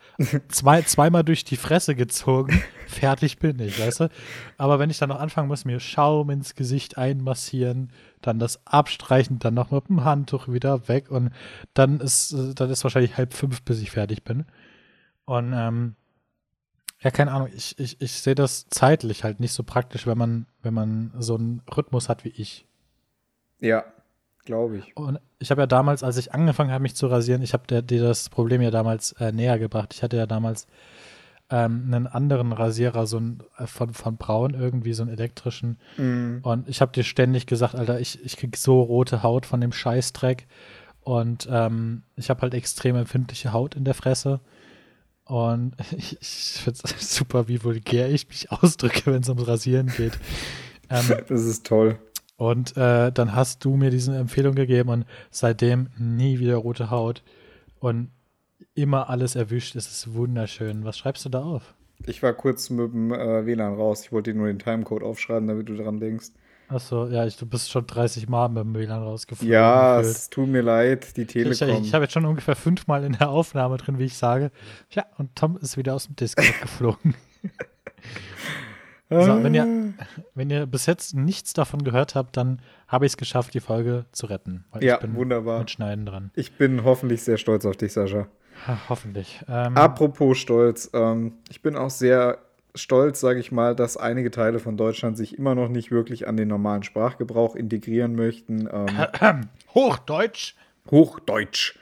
[0.48, 4.10] zwei, zweimal durch die Fresse gezogen, fertig bin ich, weißt du?
[4.58, 7.92] Aber wenn ich dann noch anfangen muss, mir Schaum ins Gesicht einmassieren,
[8.22, 11.32] dann das abstreichen, dann noch mit dem Handtuch wieder weg und
[11.74, 14.46] dann ist, dann ist wahrscheinlich halb fünf, bis ich fertig bin.
[15.26, 15.96] Und ähm,
[17.02, 20.48] ja, keine Ahnung, ich, ich, ich sehe das zeitlich halt nicht so praktisch, wenn man,
[20.64, 22.66] wenn man so einen Rhythmus hat wie ich.
[23.60, 23.86] Ja,
[24.46, 24.96] Glaube ich.
[24.96, 28.02] Und ich habe ja damals, als ich angefangen habe, mich zu rasieren, ich habe dir
[28.04, 29.94] das Problem ja damals äh, näher gebracht.
[29.94, 30.68] Ich hatte ja damals
[31.50, 35.78] ähm, einen anderen Rasierer, so ein, äh, von, von Braun irgendwie, so einen elektrischen.
[35.98, 36.38] Mm.
[36.44, 39.72] Und ich habe dir ständig gesagt, Alter, ich, ich krieg so rote Haut von dem
[39.72, 40.48] Scheißdreck.
[41.02, 44.40] Und ähm, ich habe halt extrem empfindliche Haut in der Fresse.
[45.26, 49.88] Und ich, ich finde es super, wie vulgär ich mich ausdrücke, wenn es ums Rasieren
[49.88, 50.20] geht.
[50.90, 51.98] Ähm, das ist toll.
[52.38, 57.24] Und äh, dann hast du mir diese Empfehlung gegeben und seitdem nie wieder rote Haut
[57.80, 58.10] und
[58.74, 59.76] immer alles erwischt.
[59.76, 60.84] Es ist wunderschön.
[60.84, 61.74] Was schreibst du da auf?
[62.06, 64.04] Ich war kurz mit dem äh, WLAN raus.
[64.04, 66.32] Ich wollte dir nur den Timecode aufschreiben, damit du dran denkst.
[66.68, 69.52] Achso, ja, ich, du bist schon 30 Mal mit dem WLAN rausgeflogen.
[69.52, 70.16] Ja, gefühlt.
[70.16, 71.70] es tut mir leid, die Telekom.
[71.70, 74.52] Ich, ich, ich habe jetzt schon ungefähr fünfmal in der Aufnahme drin, wie ich sage.
[74.90, 77.14] Ja, und Tom ist wieder aus dem Discord geflogen.
[79.10, 79.94] So, wenn, ihr,
[80.36, 84.06] wenn ihr bis jetzt nichts davon gehört habt, dann habe ich es geschafft, die Folge
[84.12, 84.66] zu retten.
[84.80, 85.60] ja, wunderbar.
[85.60, 86.32] Mit Schneiden dran.
[86.34, 88.28] Ich bin hoffentlich sehr stolz auf dich, Sascha.
[88.68, 89.42] Ha, hoffentlich.
[89.48, 92.40] Ähm, Apropos Stolz, ähm, ich bin auch sehr
[92.74, 96.38] stolz, sage ich mal, dass einige Teile von Deutschland sich immer noch nicht wirklich an
[96.38, 98.68] den normalen Sprachgebrauch integrieren möchten.
[98.72, 100.56] Ähm, Hochdeutsch.
[100.90, 101.78] Hochdeutsch.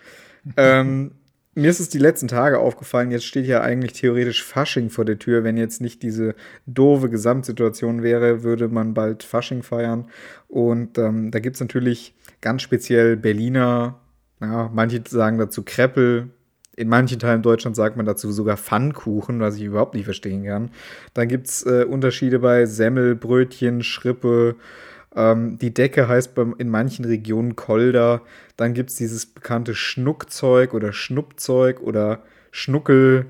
[0.58, 1.12] ähm,
[1.56, 5.20] mir ist es die letzten Tage aufgefallen, jetzt steht ja eigentlich theoretisch Fasching vor der
[5.20, 5.44] Tür.
[5.44, 6.36] Wenn jetzt nicht diese
[6.66, 10.08] doofe Gesamtsituation wäre, würde man bald Fasching feiern.
[10.48, 14.00] Und ähm, da gibt es natürlich ganz speziell Berliner,
[14.42, 16.30] ja, manche sagen dazu Kreppel.
[16.76, 20.72] In manchen Teilen Deutschlands sagt man dazu sogar Pfannkuchen, was ich überhaupt nicht verstehen kann.
[21.14, 24.56] Dann gibt es äh, Unterschiede bei Semmel, Brötchen, Schrippe,
[25.16, 28.22] ähm, die Decke heißt beim, in manchen Regionen Kolder.
[28.58, 33.28] Dann gibt es dieses bekannte Schnuckzeug oder Schnuppzeug oder Schnuckel.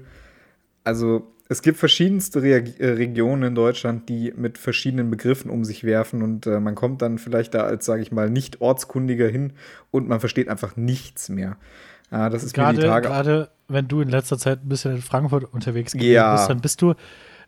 [0.84, 5.84] Also es gibt verschiedenste Re äh, Regionen in Deutschland, die mit verschiedenen Begriffen um sich
[5.84, 9.54] werfen und äh, man kommt dann vielleicht da als, sage ich mal, nicht ortskundiger hin
[9.92, 11.58] und man versteht einfach nichts mehr.
[12.12, 13.08] Ja, das ist gerade, mir die Tage.
[13.08, 16.36] Gerade wenn du in letzter Zeit ein bisschen in Frankfurt unterwegs gewesen ja.
[16.36, 16.92] bist, dann bist du,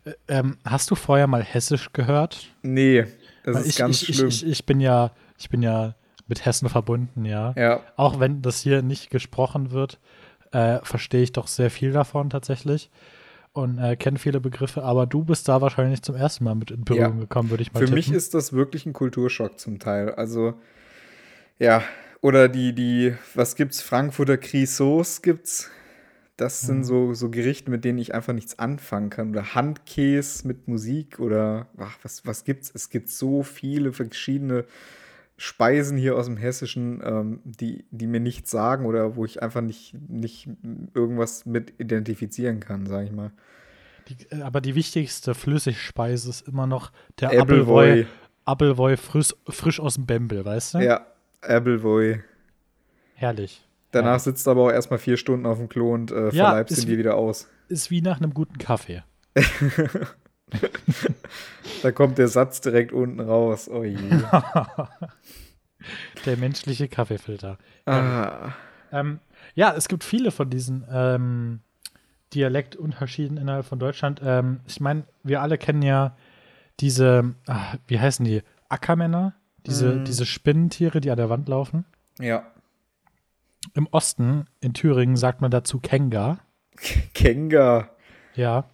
[0.04, 2.52] äh, ähm, hast du vorher mal Hessisch gehört?
[2.62, 3.06] Nee,
[3.54, 4.28] das ist ich, ganz ich, schlimm.
[4.28, 5.94] Ich, ich, ich bin ja, ich bin ja
[6.28, 7.54] mit Hessen verbunden, ja.
[7.56, 7.80] ja.
[7.96, 9.98] Auch wenn das hier nicht gesprochen wird,
[10.52, 12.90] äh, verstehe ich doch sehr viel davon tatsächlich
[13.52, 16.84] und äh, kenne viele Begriffe, aber du bist da wahrscheinlich zum ersten Mal mit in
[16.84, 17.20] Berührung Ja.
[17.20, 17.94] gekommen, würde ich mal Für tippen.
[17.96, 20.10] mich ist das wirklich ein Kulturschock zum Teil.
[20.14, 20.54] Also
[21.58, 21.82] Ja,
[22.20, 23.80] oder die, die, was gibt's?
[23.80, 25.70] Frankfurter Crisauce gibt's.
[26.36, 29.30] Das sind so, so Gerichte, mit denen ich einfach nichts anfangen kann.
[29.30, 32.70] Oder Handkäse mit Musik oder ach, was, was gibt's?
[32.74, 34.66] Es gibt so viele verschiedene
[35.38, 39.62] Speisen hier aus dem Hessischen, ähm, die, die mir nichts sagen oder wo ich einfach
[39.62, 40.48] nicht, nicht
[40.94, 43.32] irgendwas mit identifizieren kann, sag ich mal.
[44.08, 47.38] Die, äh, aber die wichtigste Flüssigspeise ist immer noch der.
[47.38, 48.06] Appleboy,
[48.44, 50.78] Appleboy frisch, frisch aus dem Bembel, weißt du?
[50.78, 51.06] Ja,
[51.40, 52.22] Appleboy.
[53.14, 53.65] Herrlich.
[53.96, 54.18] Danach Ja.
[54.18, 56.98] sitzt aber auch erstmal vier Stunden auf dem Klo und äh, Ja, verleibst ihn dir
[56.98, 57.48] wieder aus.
[57.68, 59.02] Ist wie nach einem guten Kaffee.
[61.82, 63.68] Da kommt der Satz direkt unten raus.
[63.68, 63.96] Oh je.
[66.24, 67.58] Der menschliche Kaffeefilter.
[67.86, 68.52] ah,
[68.92, 69.18] Ähm,
[69.54, 71.60] ja, es gibt viele von diesen ähm,
[72.34, 74.20] Dialektunterschieden innerhalb von Deutschland.
[74.24, 76.16] Ähm, ich meine, wir alle kennen ja
[76.80, 78.42] diese, ah, wie heißen die?
[78.68, 79.34] Ackermänner?
[79.66, 80.04] Diese, Mhm.
[80.04, 81.84] diese Spinnentiere, die an der Wand laufen.
[82.20, 82.44] ja.
[83.74, 86.38] Im Osten, in Thüringen, sagt man dazu Kenga.
[87.14, 87.90] Kenga.
[88.34, 88.64] Ja.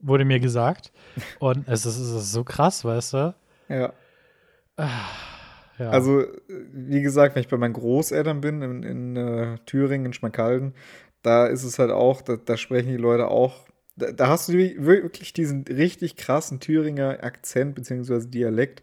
[0.00, 0.92] Wurde mir gesagt.
[1.38, 3.34] Und es ist, es ist so krass, weißt du?
[3.68, 3.92] Ja.
[5.78, 5.90] Ja.
[5.90, 10.74] Also, wie gesagt, wenn ich bei meinen Großeltern bin, in, in äh, Thüringen, in Schmalkalden,
[11.22, 15.32] da ist es halt auch, da, da sprechen die Leute auch, da, hast du wirklich
[15.32, 18.26] diesen richtig krassen Thüringer Akzent bzw.
[18.26, 18.82] Dialekt.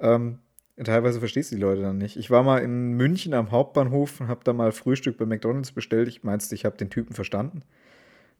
[0.00, 0.38] Ähm,
[0.86, 2.16] teilweise verstehst du die Leute dann nicht.
[2.16, 6.08] Ich war mal in München am Hauptbahnhof und habe da mal Frühstück bei McDonalds bestellt.
[6.08, 7.62] Ich meinst, ich habe den Typen verstanden.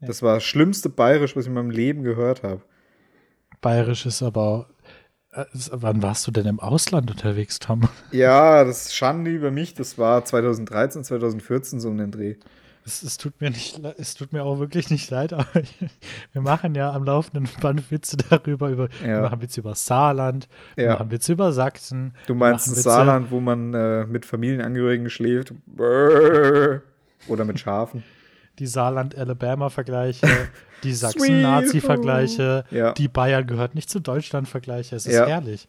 [0.01, 2.63] Das war das schlimmste Bayerisch, was ich in meinem Leben gehört habe.
[3.61, 4.69] Bayerisch ist aber.
[5.33, 7.83] Äh, wann warst du denn im Ausland unterwegs, Tom?
[8.11, 9.75] Ja, das ist Schande über mich.
[9.75, 12.37] Das war 2013, 2014 so um den Dreh.
[12.91, 15.77] Es, es, tut mir nicht, es tut mir auch wirklich nicht leid, aber ich,
[16.33, 18.69] wir machen ja am laufenden Band Witze darüber.
[18.69, 19.21] Über, Wir Ja.
[19.23, 20.93] machen Witze über Saarland, wir Ja.
[20.95, 22.15] machen Witze über Sachsen.
[22.27, 25.53] Du wir meinst Witze- Saarland, wo man äh, mit Familienangehörigen schläft?
[25.67, 26.83] Brrr.
[27.29, 28.03] Oder mit Schafen?
[28.59, 30.27] Die Saarland-Alabama-Vergleiche,
[30.83, 32.65] die Sachsen-Nazi-Vergleiche.
[32.71, 32.93] Ja.
[32.93, 34.97] die Bayern gehört nicht zu Deutschland-Vergleiche.
[34.97, 35.27] Es ist Ja.
[35.27, 35.69] herrlich.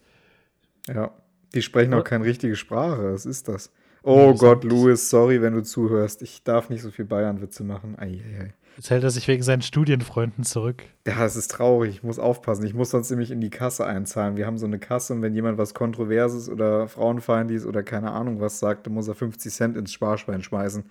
[0.87, 1.11] Ja.
[1.53, 3.13] Die sprechen auch keine richtige Sprache.
[3.13, 3.71] Was ist das?
[4.03, 6.21] Oh Gott, Louis, sorry, wenn du zuhörst.
[6.21, 7.97] Ich darf nicht so viel Bayern-Witze machen.
[7.99, 8.53] Eieiei.
[8.77, 10.83] Jetzt hält er sich wegen seinen Studienfreunden zurück.
[11.05, 11.95] Ja, es ist traurig.
[11.95, 12.65] Ich muss aufpassen.
[12.65, 14.37] Ich muss sonst nämlich in die Kasse einzahlen.
[14.37, 18.39] Wir haben so eine Kasse und wenn jemand was Kontroverses oder Frauenfeindliches oder keine Ahnung
[18.39, 20.83] was sagt, dann muss er 50 Cent ins Sparschwein schmeißen.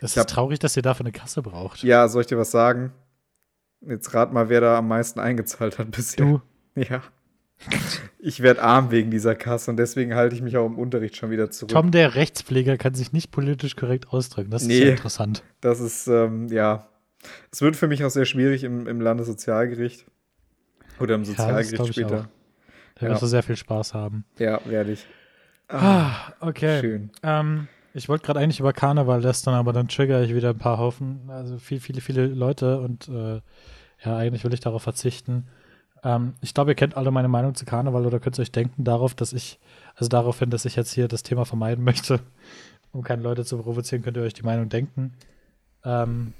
[0.00, 1.82] Es Ich ist hab- traurig, dass ihr dafür eine Kasse braucht.
[1.82, 2.92] Ja, soll ich dir was sagen?
[3.86, 6.24] Jetzt rat mal, wer da am meisten eingezahlt hat bisher.
[6.24, 6.40] Du,
[6.80, 7.02] Ja.
[8.26, 11.30] Ich werde arm wegen dieser Kasse und deswegen halte ich mich auch im Unterricht schon
[11.30, 11.70] wieder zurück.
[11.72, 14.50] Tom, der Rechtspfleger, kann sich nicht politisch korrekt ausdrücken.
[14.50, 14.78] Das ist Nee.
[14.84, 15.42] ja interessant.
[15.60, 16.88] Das ist, ähm, ja.
[17.52, 20.06] Es wird für mich auch sehr schwierig im, im Landessozialgericht.
[20.98, 22.30] Oder im Sozialgericht ich später.
[22.94, 23.12] Da Ja.
[23.12, 24.24] wirst du sehr viel Spaß haben.
[24.38, 25.06] Ja, werde ich.
[25.68, 26.80] Ah, okay.
[26.80, 27.10] Schön.
[27.22, 30.78] Ähm, ich wollte gerade eigentlich über Karneval lästern, aber dann trigger ich wieder ein paar
[30.78, 33.42] Haufen, also viel, viele, viele Leute und äh,
[34.02, 35.46] ja, eigentlich will ich darauf verzichten.
[36.04, 39.14] Ähm, ich glaube, ihr kennt alle meine Meinung zu Karneval oder könnt euch denken darauf,
[39.14, 39.58] dass ich,
[39.96, 42.20] also darauf hin, dass ich jetzt hier das Thema vermeiden möchte,
[42.92, 45.14] um keine Leute zu provozieren, könnt ihr euch die Meinung denken.
[45.84, 46.34] Ähm,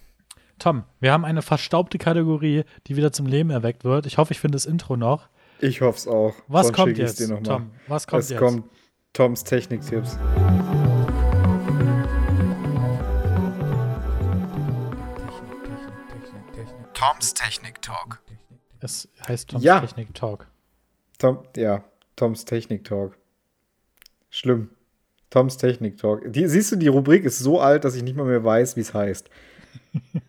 [0.59, 4.07] Tom, wir haben eine verstaubte Kategorie, die wieder zum Leben erweckt wird.
[4.07, 5.29] Ich hoffe, ich finde das Intro noch.
[5.61, 6.35] Ich hoffe es auch.
[6.47, 7.27] Was Sonst kommt jetzt.
[7.45, 7.71] Tom?
[7.89, 8.39] Was kommt es jetzt?
[8.39, 8.65] kommt
[9.13, 10.19] Toms Techniktipps.
[16.93, 18.24] Toms Technik Talk.
[18.85, 19.81] Es heißt Toms Ja.
[19.81, 20.47] Technik Talk.
[21.19, 21.83] Tom, ja,
[22.17, 23.17] Toms Technik Talk.
[24.31, 24.69] Schlimm.
[25.31, 26.33] Toms Technik Talk.
[26.33, 28.81] Die, siehst du, die Rubrik ist so alt, dass ich nicht mal mehr weiß, wie
[28.81, 29.31] es heißt.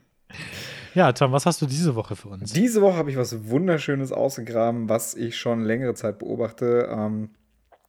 [0.93, 2.53] Ja, Tom, was hast du diese Woche für uns?
[2.53, 6.87] Diese Woche habe ich was Wunderschönes ausgegraben, was ich schon längere Zeit beobachte.
[6.89, 7.31] Ähm,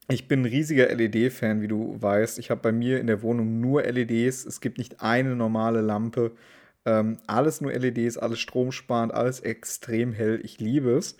[0.08, 2.40] ich bin ein riesiger LED-Fan, wie du weißt.
[2.40, 4.44] Ich habe bei mir in der Wohnung nur LEDs.
[4.44, 6.32] Es gibt nicht eine normale Lampe.
[6.86, 10.40] Ähm, alles nur LEDs, alles stromsparend, alles extrem hell.
[10.42, 11.16] Ich liebe es.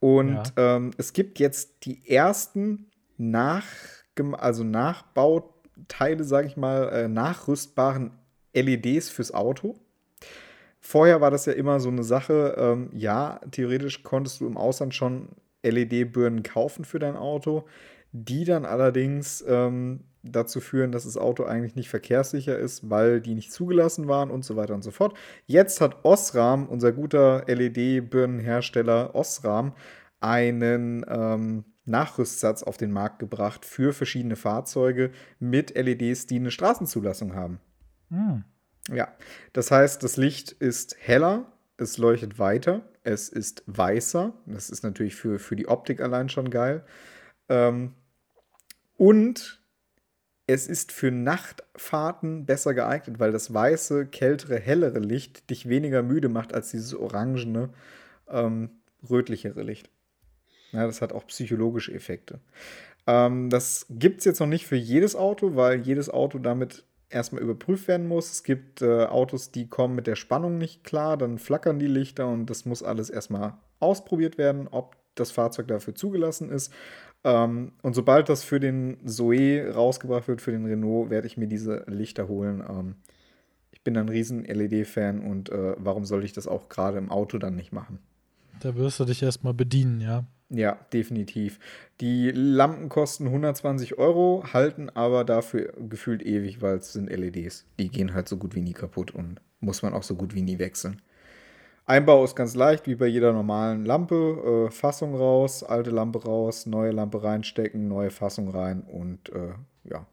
[0.00, 3.64] Und ähm, es gibt jetzt die ersten nach,
[4.32, 8.10] also Nachbauteile, sage ich mal, äh, nachrüstbaren
[8.52, 9.76] LEDs fürs Auto.
[10.80, 14.92] Vorher war das ja immer so eine Sache, ähm, ja, theoretisch konntest du im Ausland
[14.92, 15.28] schon
[15.62, 17.64] LED-Birnen kaufen für dein Auto,
[18.12, 23.34] die dann allerdings ähm, dazu führen, dass das Auto eigentlich nicht verkehrssicher ist, weil die
[23.34, 25.16] nicht zugelassen waren und so weiter und so fort.
[25.46, 29.72] Jetzt hat Osram, unser guter LED-Birnenhersteller Osram,
[30.20, 37.34] einen ähm, Nachrüstsatz auf den Markt gebracht für verschiedene Fahrzeuge mit LEDs, die eine Straßenzulassung
[37.34, 37.58] haben.
[38.10, 38.44] Hm.
[38.92, 39.08] Ja,
[39.52, 44.32] das heißt, das Licht ist heller, es leuchtet weiter, es ist weißer.
[44.46, 46.84] Das ist natürlich für, für die Optik allein schon geil.
[47.48, 47.94] Ähm,
[48.96, 49.62] und
[50.46, 56.28] es ist für Nachtfahrten besser geeignet, weil das weiße, kältere, hellere Licht dich weniger müde
[56.28, 57.70] macht als dieses orangene,
[58.28, 58.70] ähm,
[59.08, 59.90] rötlichere Licht.
[60.72, 62.40] Ja, das hat auch psychologische Effekte.
[63.06, 67.42] Ähm, das gibt es jetzt noch nicht für jedes Auto, weil jedes Auto damit erstmal
[67.42, 68.30] überprüft werden muss.
[68.30, 72.28] Es gibt äh, Autos, die kommen mit der Spannung nicht klar, dann flackern die Lichter
[72.28, 76.72] und das muss alles erstmal ausprobiert werden, ob das Fahrzeug dafür zugelassen ist.
[77.24, 81.48] Ähm, und sobald das für den Zoe rausgebracht wird, für den Renault, werde ich mir
[81.48, 82.64] diese Lichter holen.
[82.68, 82.96] Ähm,
[83.70, 87.38] ich bin ein riesen LED-Fan und äh, warum soll ich das auch gerade im Auto
[87.38, 87.98] dann nicht machen?
[88.62, 90.24] Da wirst du dich erstmal bedienen, ja.
[90.48, 91.58] Ja, definitiv.
[92.00, 97.66] Die Lampen kosten 120 Euro, halten aber dafür gefühlt ewig, weil es sind LEDs.
[97.80, 100.42] Die gehen halt so gut wie nie kaputt und muss man auch so gut wie
[100.42, 101.02] nie wechseln.
[101.86, 104.68] Einbau ist ganz leicht, wie bei jeder normalen Lampe.
[104.68, 109.54] Äh, Fassung raus, alte Lampe raus, neue Lampe reinstecken, neue Fassung rein und äh,
[109.90, 110.06] ja.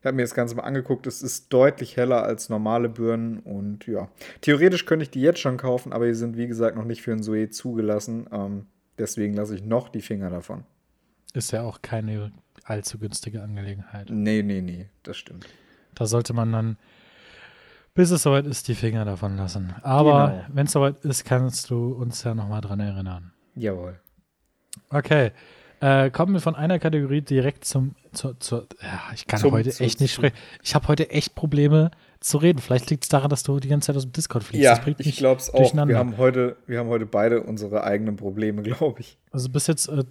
[0.00, 1.06] Ich habe mir das Ganze mal angeguckt.
[1.06, 4.08] Es ist deutlich heller als normale Birnen und ja.
[4.40, 7.12] Theoretisch könnte ich die jetzt schon kaufen, aber die sind wie gesagt noch nicht für
[7.12, 8.26] ein Zoe zugelassen.
[8.32, 8.66] Ähm,
[8.98, 10.64] deswegen lasse ich noch die Finger davon.
[11.34, 12.32] Ist ja auch keine
[12.64, 14.08] allzu günstige Angelegenheit.
[14.10, 15.46] Nee, nee, nee, das stimmt.
[15.94, 16.76] Da sollte man dann
[17.94, 19.74] bis es soweit ist, die Finger davon lassen.
[19.82, 20.44] Aber genau.
[20.54, 23.32] wenn es soweit ist, kannst du uns ja nochmal dran erinnern.
[23.54, 24.00] Jawohl.
[24.88, 25.32] Okay.
[25.80, 27.94] Äh, kommen wir von einer Kategorie direkt zum.
[28.12, 30.36] Zur, zur, ja, ich kann zum, heute zum, echt nicht sprechen.
[30.62, 31.90] Ich habe heute echt Probleme
[32.20, 32.58] zu reden.
[32.58, 34.62] Vielleicht liegt es daran, dass du die ganze Zeit aus dem Discord fliegst.
[34.62, 35.74] Ja, ich glaube es auch.
[35.74, 39.16] Wir haben, heute, wir haben heute beide unsere eigenen Probleme, glaube ich.
[39.30, 40.04] Also bis jetzt, äh,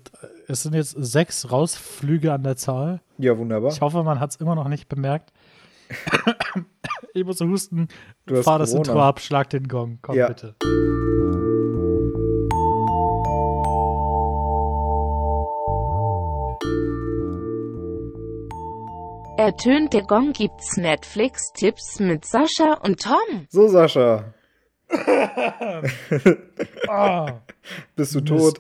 [0.47, 3.01] es sind jetzt sechs Rausflüge an der Zahl.
[3.19, 3.71] Ja, wunderbar.
[3.71, 5.31] Ich hoffe, man hat es immer noch nicht bemerkt.
[7.13, 7.89] ich muss husten.
[8.25, 9.99] Du Fahr das Intro ab, schlag den Gong.
[10.01, 10.27] Komm ja.
[10.29, 10.55] bitte.
[19.39, 23.47] Ertönt der Gong gibt's Netflix-Tipps mit Sascha und Tom.
[23.47, 24.33] So, Sascha.
[26.89, 27.27] oh.
[27.95, 28.59] Bist du tot?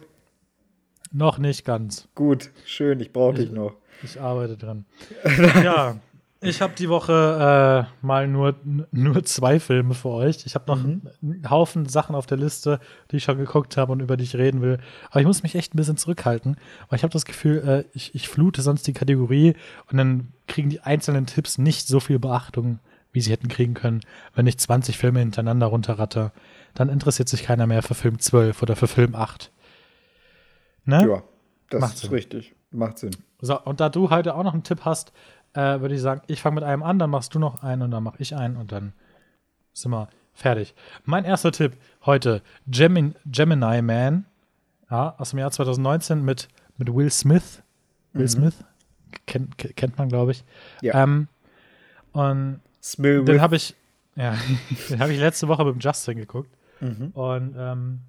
[1.11, 2.07] Noch nicht ganz.
[2.15, 3.75] Gut, schön, ich brauche dich noch.
[4.03, 4.85] Ich arbeite dran.
[5.61, 5.97] ja,
[6.41, 8.55] ich habe die Woche äh, mal nur,
[8.91, 10.45] nur zwei Filme für euch.
[10.45, 11.01] Ich habe noch mhm.
[11.21, 12.79] einen Haufen Sachen auf der Liste,
[13.11, 14.79] die ich schon geguckt habe und über die ich reden will.
[15.09, 16.55] Aber ich muss mich echt ein bisschen zurückhalten,
[16.87, 19.55] weil ich habe das Gefühl, äh, ich, ich flute sonst die Kategorie
[19.91, 22.79] und dann kriegen die einzelnen Tipps nicht so viel Beachtung,
[23.11, 24.01] wie sie hätten kriegen können,
[24.33, 26.31] wenn ich 20 Filme hintereinander runterratte.
[26.73, 29.51] Dann interessiert sich keiner mehr für Film 12 oder für Film 8.
[30.85, 31.05] Ne?
[31.07, 31.23] Ja,
[31.69, 32.11] das Macht ist Sinn.
[32.11, 32.55] richtig.
[32.71, 33.11] Macht Sinn.
[33.41, 35.11] So, und da du heute auch noch einen Tipp hast,
[35.59, 37.91] äh, würde ich sagen, ich fange mit einem an, dann machst du noch einen und
[37.91, 38.93] dann mache ich einen und dann
[39.73, 40.73] sind wir fertig.
[41.05, 44.25] Mein erster Tipp heute: Gemin Gemini Man
[44.89, 47.61] ja, aus dem Jahr 2019 mit, mit Will Smith.
[48.13, 48.29] Will mhm.
[48.29, 48.63] Smith
[49.25, 50.43] kennt, kennt man, glaube ich.
[50.81, 51.03] Ja.
[51.03, 51.27] Ähm,
[52.11, 53.25] und Smith.
[53.25, 53.75] den habe ich,
[54.15, 54.35] ja,
[54.89, 56.49] den habe ich letzte Woche mit Justin geguckt.
[56.79, 57.09] Mhm.
[57.13, 57.99] Und ähm,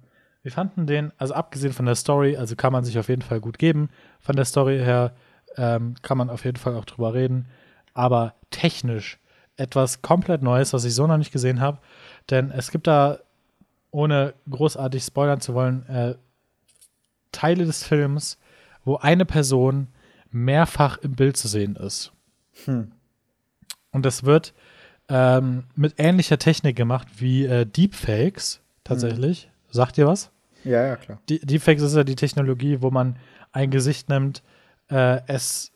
[0.43, 3.39] wir fanden den, also abgesehen von der Story, also kann man sich auf jeden Fall
[3.39, 3.89] gut geben.
[4.19, 5.13] Von der Story her
[5.57, 7.47] ähm, kann man auf jeden Fall auch drüber reden.
[7.93, 9.19] Aber technisch
[9.57, 11.79] etwas komplett Neues, was ich so noch nicht gesehen habe.
[12.29, 13.19] Denn es gibt da,
[13.91, 16.15] ohne großartig spoilern zu wollen, äh,
[17.31, 18.37] Teile des Films,
[18.83, 19.87] wo eine Person
[20.31, 22.11] mehrfach im Bild zu sehen ist.
[22.65, 22.91] Hm.
[23.91, 24.53] Und das wird
[25.09, 29.43] ähm, mit ähnlicher Technik gemacht wie äh, Deepfakes tatsächlich.
[29.43, 29.51] Hm.
[29.71, 30.31] Sagt ihr was?
[30.63, 31.19] Ja, ja, klar.
[31.29, 33.17] Die, Deepfakes ist ja die Technologie, wo man
[33.51, 34.43] ein Gesicht nimmt,
[34.91, 35.71] äh, es,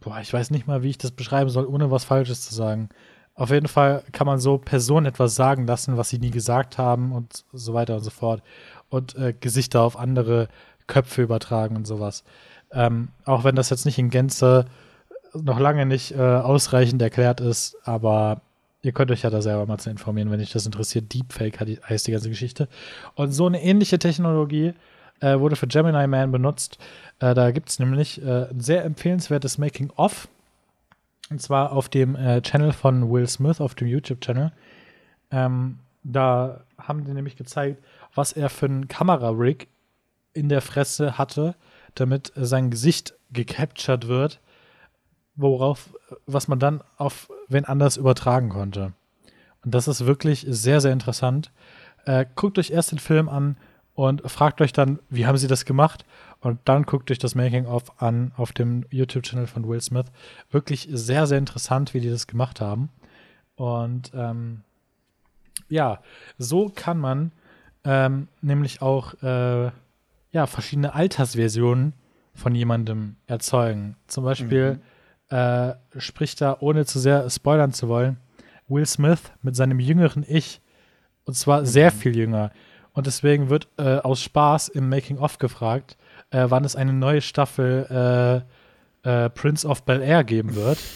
[0.00, 2.88] boah, ich weiß nicht mal, wie ich das beschreiben soll, ohne was Falsches zu sagen.
[3.34, 7.12] Auf jeden Fall kann man so Personen etwas sagen lassen, was sie nie gesagt haben
[7.12, 8.42] und so weiter und so fort.
[8.88, 10.48] Und äh, Gesichter auf andere
[10.86, 12.24] Köpfe übertragen und sowas.
[12.72, 14.66] Ähm, auch wenn das jetzt nicht in Gänze
[15.34, 18.42] noch lange nicht äh, ausreichend erklärt ist, aber
[18.82, 21.12] ihr könnt euch ja da selber mal zu informieren, wenn euch das interessiert.
[21.14, 22.68] Deepfake heißt die ganze Geschichte.
[23.14, 24.74] Und so eine ähnliche Technologie
[25.22, 26.78] äh, wurde für Gemini Man benutzt.
[27.20, 30.28] Äh, da gibt es nämlich äh, ein sehr empfehlenswertes Making-of.
[31.30, 34.52] Und zwar auf dem äh, Channel von Will Smith, auf dem YouTube-Channel.
[35.30, 37.82] Ähm, da haben die nämlich gezeigt,
[38.14, 39.68] was er für einen Kamerarig
[40.34, 41.54] in der Fresse hatte,
[41.94, 44.40] damit sein Gesicht gecaptured wird,
[45.36, 45.94] worauf,
[46.26, 48.92] was man dann auf wen anders übertragen konnte.
[49.64, 51.52] Und das ist wirklich sehr, sehr interessant.
[52.04, 53.56] Äh, guckt euch erst den Film an,
[53.94, 56.04] und fragt euch dann, wie haben sie das gemacht?
[56.40, 60.06] Und dann guckt euch das Making-of an auf dem YouTube-Channel von Will Smith.
[60.50, 62.88] Wirklich sehr, sehr interessant, wie die das gemacht haben.
[63.54, 64.62] Und ähm,
[65.68, 66.00] ja,
[66.38, 67.32] so kann man
[67.84, 69.70] ähm, nämlich auch äh,
[70.32, 71.92] ja, verschiedene Altersversionen
[72.34, 73.96] von jemandem erzeugen.
[74.06, 74.80] Zum Beispiel
[75.30, 75.36] mhm.
[75.36, 78.16] äh, spricht da, ohne zu sehr spoilern zu wollen,
[78.68, 80.60] Will Smith mit seinem jüngeren Ich.
[81.24, 82.50] Und zwar sehr viel jünger.
[82.92, 85.96] Und deswegen wird äh, aus Spaß im Making-of gefragt,
[86.30, 88.44] äh, wann es eine neue Staffel
[89.04, 90.78] äh, äh, Prince of Bel Air geben wird.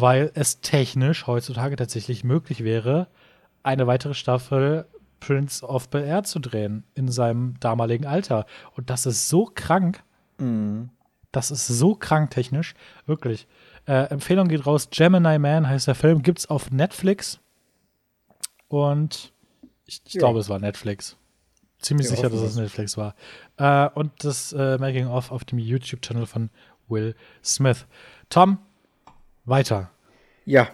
[0.00, 3.08] weil es technisch heutzutage tatsächlich möglich wäre,
[3.62, 4.86] eine weitere Staffel
[5.20, 8.46] Prince of Bel Air zu drehen in seinem damaligen Alter.
[8.76, 10.02] Und das ist so krank.
[10.38, 10.90] Mhm.
[11.32, 12.74] Das ist so krank technisch.
[13.06, 13.46] Wirklich.
[13.86, 14.88] Äh, Empfehlung geht raus.
[14.90, 16.22] Gemini Man heißt der Film.
[16.22, 17.40] Gibt's auf Netflix.
[18.68, 19.32] Und
[19.88, 20.18] ich, ich Ja.
[20.20, 21.16] glaube, es war Netflix.
[21.80, 22.56] Ziemlich Ja, sicher, dass es.
[22.56, 23.14] Netflix war.
[23.56, 26.50] Äh, und das äh, Making-of auf dem YouTube-Channel von
[26.88, 27.14] Will
[27.44, 27.86] Smith.
[28.30, 28.58] Tom,
[29.44, 29.90] weiter.
[30.44, 30.68] Ja,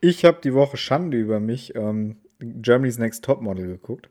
[0.00, 4.08] ich habe die Woche Schande über mich ähm, Germany's Next Topmodel geguckt.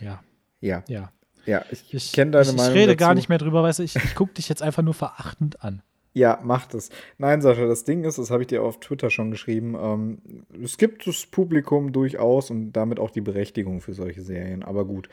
[0.00, 0.22] Ja,
[0.60, 1.10] Ja, ja.
[1.46, 2.98] ja, ich, Ich, kenne deine ich, Meinung ich rede dazu.
[2.98, 5.82] gar nicht mehr drüber, weißt du, ich, ich gucke dich jetzt einfach nur verachtend an.
[6.12, 6.90] Ja, macht es.
[7.18, 10.18] Nein, Sascha, das Ding ist, das habe ich dir auf Twitter schon geschrieben, ähm,
[10.62, 15.08] es gibt das Publikum durchaus und damit auch die Berechtigung für solche Serien, aber gut.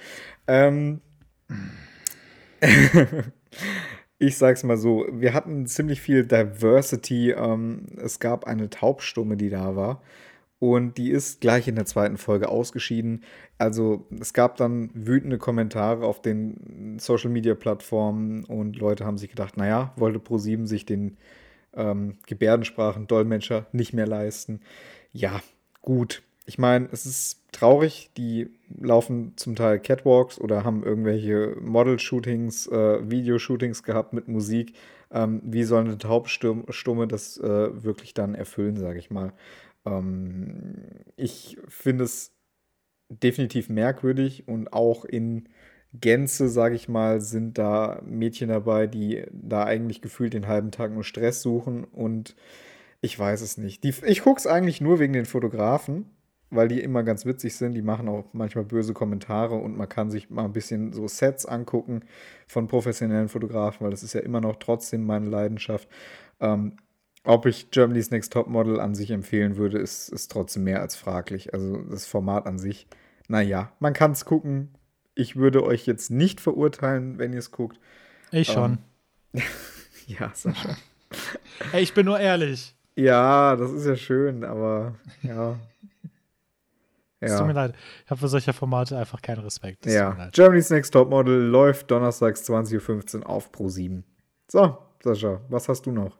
[0.47, 1.01] Ähm,
[4.17, 7.31] ich sag's mal so, wir hatten ziemlich viel Diversity.
[7.31, 10.01] Ähm, es gab eine Taubstumme, die da war.
[10.59, 13.23] Und die ist gleich in der zweiten Folge ausgeschieden.
[13.59, 19.93] Also es gab dann wütende Kommentare auf den Social-Media-Plattformen und Leute haben sich gedacht, naja,
[19.97, 21.17] wollte ProSieben sich den
[21.75, 24.61] ähm, Gebärdensprachen-Dolmetscher nicht mehr leisten.
[25.13, 25.41] Ja,
[25.81, 26.23] gut.
[26.47, 28.49] Ich meine, es ist traurig, die
[28.79, 34.73] laufen zum Teil Catwalks oder haben irgendwelche Model-Shootings, äh, Videoshootings gehabt mit Musik.
[35.11, 39.33] Ähm, wie soll eine Taubstumme das äh, wirklich dann erfüllen, sage ich mal?
[39.87, 40.75] Ähm,
[41.15, 42.33] ich finde es
[43.09, 45.49] definitiv merkwürdig und auch in
[45.93, 50.91] Gänze, sage ich mal, sind da Mädchen dabei, die da eigentlich gefühlt den halben Tag
[50.91, 52.35] nur Stress suchen und
[53.01, 53.83] ich weiß es nicht.
[53.83, 56.05] Die, ich gucke es eigentlich nur wegen den Fotografen,
[56.49, 57.73] weil die immer ganz witzig sind.
[57.73, 61.45] Die machen auch manchmal böse Kommentare und man kann sich mal ein bisschen so Sets
[61.45, 62.03] angucken
[62.47, 65.87] von professionellen Fotografen, weil das ist ja immer noch trotzdem meine Leidenschaft.
[66.39, 66.77] Ähm,
[67.27, 71.53] ob ich Germany's Next Topmodel an sich empfehlen würde, ist, ist trotzdem mehr als fraglich.
[71.53, 72.87] Also das Format an sich,
[73.27, 74.69] naja, man kann es gucken.
[75.13, 77.79] Ich würde euch jetzt nicht verurteilen, wenn ihr es guckt.
[78.31, 78.79] Ich schon.
[80.07, 80.77] Ja, Sascha.
[81.73, 82.73] Ey, ich bin nur ehrlich.
[82.95, 85.59] Ja, das ist ja schön, aber ja.
[87.19, 87.75] Es tut mir leid.
[88.05, 89.85] Ich habe für solche Formate einfach keinen Respekt.
[89.85, 90.29] Mir ja.
[90.31, 94.03] Germany's Next Topmodel läuft donnerstags 20.15 Uhr auf Pro7.
[94.47, 96.17] So, Sascha, was hast du noch?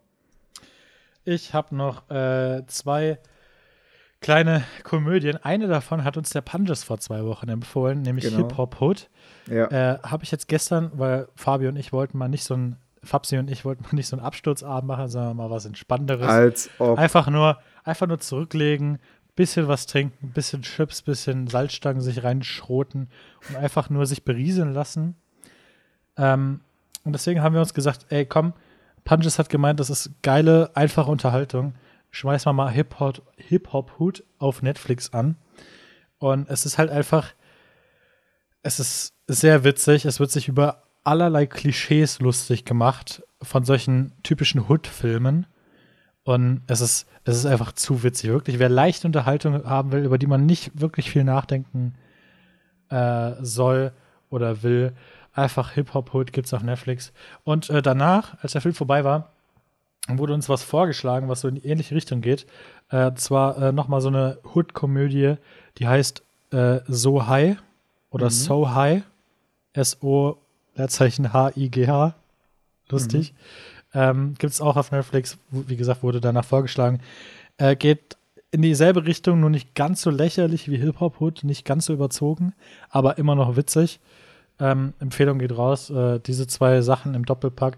[1.27, 3.19] Ich habe noch äh, zwei
[4.21, 5.35] kleine Komödien.
[5.43, 8.37] Eine davon hat uns der Punches vor zwei Wochen empfohlen, nämlich Genau.
[8.47, 9.09] Hip Hop Hood.
[9.49, 12.77] Ja, Äh, habe ich jetzt gestern, weil Fabio und ich wollten mal nicht so ein,
[13.03, 16.27] Fabsi und ich wollten mal nicht so einen Absturzabend machen, sondern mal was Entspannteres.
[16.27, 16.97] als ob.
[16.97, 18.99] Einfach nur, einfach nur zurücklegen,
[19.35, 23.09] bisschen was trinken, bisschen Chips, bisschen Salzstangen sich reinschroten
[23.49, 25.15] und einfach nur sich berieseln lassen.
[26.17, 26.61] Ähm,
[27.03, 28.53] und deswegen haben wir uns gesagt, ey, komm,
[29.07, 31.75] Punches hat gemeint, das ist geile, einfache Unterhaltung.
[32.11, 35.37] Schmeiß mal mal Hip-Hop Hip -Hop auf Netflix an.
[36.17, 37.33] Und es ist halt einfach,
[38.63, 40.03] es ist sehr witzig.
[40.03, 45.45] Es wird sich über allerlei Klischees lustig gemacht von solchen typischen Hood-Filmen.
[46.23, 48.29] Und es ist, es ist einfach zu witzig.
[48.29, 51.95] Wirklich, wer leichte Unterhaltung haben will, über die man nicht wirklich viel nachdenken
[52.89, 53.93] äh, soll
[54.29, 54.93] oder will,
[55.37, 57.13] einfach Hip-Hop-Hood gibt's auf Netflix.
[57.43, 59.31] Und äh, danach, als der Film vorbei war,
[60.07, 62.45] wurde uns was vorgeschlagen, was so in die ähnliche Richtung geht.
[62.89, 65.35] Äh, zwar äh, noch mal so eine Hood-Komödie,
[65.77, 67.57] die heißt äh, So High
[68.09, 69.03] oder So High.
[69.73, 70.37] S-O,
[70.75, 72.15] Leerzeichen H-I-G-H.
[72.89, 73.33] Lustig.
[73.93, 76.99] Ähm, Gibt es auch auf Netflix, wie gesagt, wurde danach vorgeschlagen.
[77.57, 78.17] Äh, geht
[78.51, 82.53] in dieselbe Richtung, nur nicht ganz so lächerlich wie Hip-Hop-Hood, nicht ganz so überzogen,
[82.89, 83.99] aber immer noch witzig.
[84.59, 85.89] Ähm, Empfehlung geht raus.
[85.89, 87.77] Äh, diese zwei Sachen im Doppelpack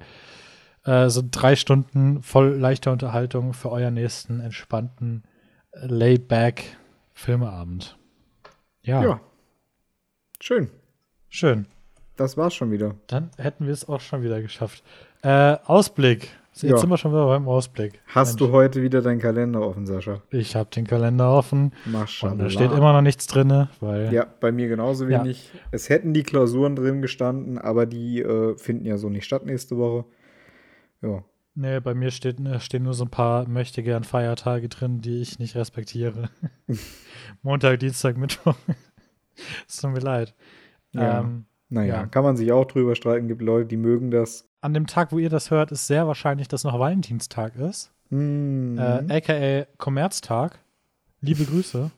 [0.85, 5.23] äh, sind drei Stunden voll leichter Unterhaltung für euren nächsten entspannten
[5.73, 6.77] Laid-Back
[7.13, 7.97] Filmeabend.
[8.81, 9.19] Ja, Ja.
[10.41, 10.69] Schön.
[11.27, 11.65] schön.
[12.15, 12.95] Das war's schon wieder.
[13.07, 14.83] Dann hätten wir es auch schon wieder geschafft.
[15.21, 16.29] Äh, Ausblick.
[16.59, 16.77] So, Jetzt Ja.
[16.81, 18.01] sind wir schon wieder beim Ausblick.
[18.07, 20.21] Hast du heute wieder deinen Kalender offen, Sascha?
[20.29, 22.33] Ich habe den Kalender offen Maschallah.
[22.33, 25.23] und da steht immer noch nichts drin, weil Ja, bei mir genauso Ja.
[25.23, 25.49] wenig.
[25.71, 29.77] Es hätten die Klausuren drin gestanden, aber die äh, finden ja so nicht statt nächste
[29.77, 30.03] Woche.
[31.01, 31.23] Ja.
[31.55, 35.21] nee, bei mir steht, äh, stehen nur so ein paar möchte gern Feiertage drin, die
[35.21, 36.29] ich nicht respektiere.
[37.41, 38.55] Montag, Dienstag, Mittwoch.
[39.65, 40.35] Es tut mir leid.
[40.91, 41.21] Ja.
[41.21, 42.05] Ähm, Naja, Ja.
[42.07, 43.29] kann man sich auch drüber streiten.
[43.29, 44.48] Gibt Leute, die mögen das.
[44.61, 47.91] An dem Tag, wo ihr das hört, ist sehr wahrscheinlich, dass noch Valentinstag ist.
[48.09, 48.77] Mhm.
[48.77, 50.59] Äh, aka Kommerztag.
[51.21, 51.91] Liebe Grüße.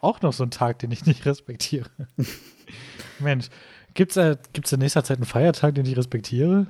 [0.00, 1.88] Auch noch so ein Tag, den ich nicht respektiere.
[3.18, 3.48] Mensch,
[3.94, 6.66] gibt's, äh, gibt's in nächster Zeit einen Feiertag, den ich respektiere?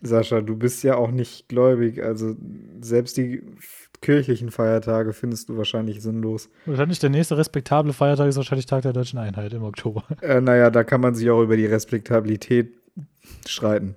[0.00, 2.02] Sascha, du bist ja auch nicht gläubig.
[2.02, 2.36] Also
[2.80, 3.42] selbst die
[4.00, 6.48] kirchlichen Feiertage findest du wahrscheinlich sinnlos.
[6.66, 10.04] Wahrscheinlich der nächste respektable Feiertag ist wahrscheinlich Tag der Deutschen Einheit im Oktober.
[10.22, 12.77] Äh, naja, da kann man sich auch über die Respektabilität
[13.46, 13.96] streiten.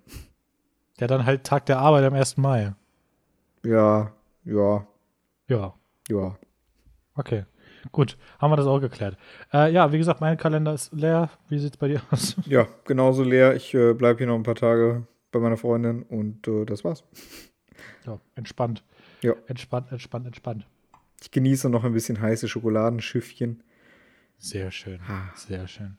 [1.00, 2.38] Ja, dann halt Tag der Arbeit am 1.
[2.38, 2.74] Mai.
[3.66, 4.12] Ja,
[4.44, 4.86] ja,
[5.48, 5.74] Ja,
[6.10, 6.38] ja.
[7.16, 7.46] okay.
[7.92, 9.18] Gut, haben wir das auch geklärt.
[9.52, 11.32] Äh, ja, wie gesagt, mein Kalender ist leer.
[11.50, 12.36] Wie sieht's bei dir aus?
[12.46, 13.56] Ja, genauso leer.
[13.56, 17.04] Ich äh, bleibe hier noch ein paar Tage bei meiner Freundin und äh, das war's.
[18.06, 18.84] Ja, entspannt.
[19.24, 19.34] Ja.
[19.48, 20.68] Entspannt, entspannt, entspannt.
[21.22, 23.64] Ich genieße noch ein bisschen heiße Schokoladenschiffchen.
[24.38, 25.00] Sehr schön.
[25.08, 25.32] Ah.
[25.36, 25.98] Sehr schön.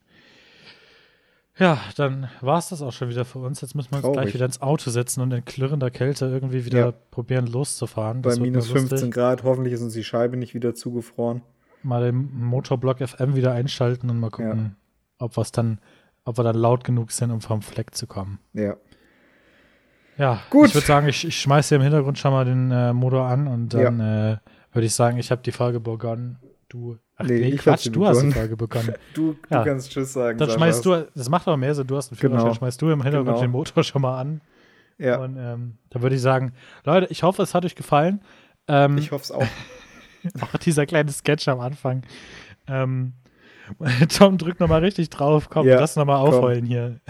[1.59, 3.61] Ja, dann war es das auch schon wieder für uns.
[3.61, 4.21] Jetzt müssen wir uns Traurig.
[4.23, 6.93] gleich wieder ins Auto setzen und in klirrender Kälte irgendwie wieder Ja.
[7.11, 8.23] probieren loszufahren.
[8.23, 8.89] Bei Das wird minus mal lustig.
[8.91, 9.43] 15 Grad.
[9.43, 11.43] Hoffentlich ist uns die Scheibe nicht wieder zugefroren.
[11.83, 14.77] Mal den Motorblock FM wieder einschalten und mal gucken,
[15.19, 15.79] ob wir's dann,
[16.25, 18.39] ob wir dann laut genug sind, um vom Fleck zu kommen.
[18.55, 18.77] Ja.
[20.19, 20.69] Ja, Gut.
[20.69, 23.47] ich würde sagen, ich, ich schmeiße hier im Hintergrund schon mal den äh, Motor an
[23.47, 24.37] und dann äh,
[24.73, 26.39] würde ich sagen, ich habe die Folge begonnen.
[26.69, 28.33] Du, ach Nee, nee, Quatsch, du hast die begonnen.
[28.33, 28.95] Folge begonnen.
[29.15, 29.59] Du, Ja.
[29.63, 30.39] du kannst Tschüss sagen.
[30.39, 32.55] Dann schmeißt du, das macht aber mehr Sinn, du hast einen Führerschein, Genau.
[32.55, 33.41] schmeißt du im Hintergrund Genau.
[33.41, 34.41] den Motor schon mal an.
[34.99, 36.53] Ja, Und ähm, da würde ich sagen,
[36.85, 38.21] Leute, ich hoffe, es hat euch gefallen.
[38.69, 39.43] Ähm, ich hoffe es auch.
[40.55, 42.03] auch dieser kleine Sketch am Anfang.
[42.69, 43.15] Ähm,
[44.17, 45.49] Tom drückt nochmal richtig drauf.
[45.51, 47.01] Komm, Ja, lass nochmal aufheulen hier.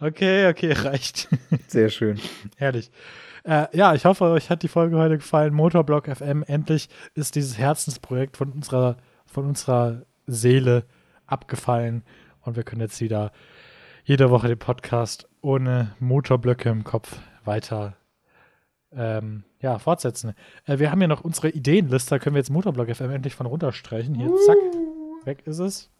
[0.00, 1.28] okay, okay, reicht.
[1.68, 2.18] Sehr schön.
[2.56, 2.90] Herrlich.
[3.44, 5.54] Äh, ja, ich hoffe, euch hat die Folge heute gefallen.
[5.54, 10.84] Motorblock FM, endlich ist dieses Herzensprojekt von unserer, von unserer Seele
[11.26, 12.02] abgefallen
[12.42, 13.32] und wir können jetzt wieder
[14.04, 17.96] jede Woche den Podcast ohne Motorblöcke im Kopf weiter
[18.92, 20.34] ähm, ja, fortsetzen.
[20.66, 23.46] Äh, wir haben hier noch unsere Ideenliste, da können wir jetzt Motorblock FM endlich von
[23.46, 24.14] runterstreichen.
[24.14, 24.56] Hier, zack,
[25.24, 25.90] weg ist es.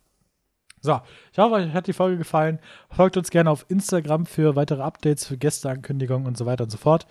[0.81, 1.01] So,
[1.33, 2.59] ich hoffe, euch hat die Folge gefallen.
[2.91, 6.79] Folgt uns gerne auf Instagram für weitere Updates, für Gästeankündigungen und so weiter und so
[6.79, 7.07] fort.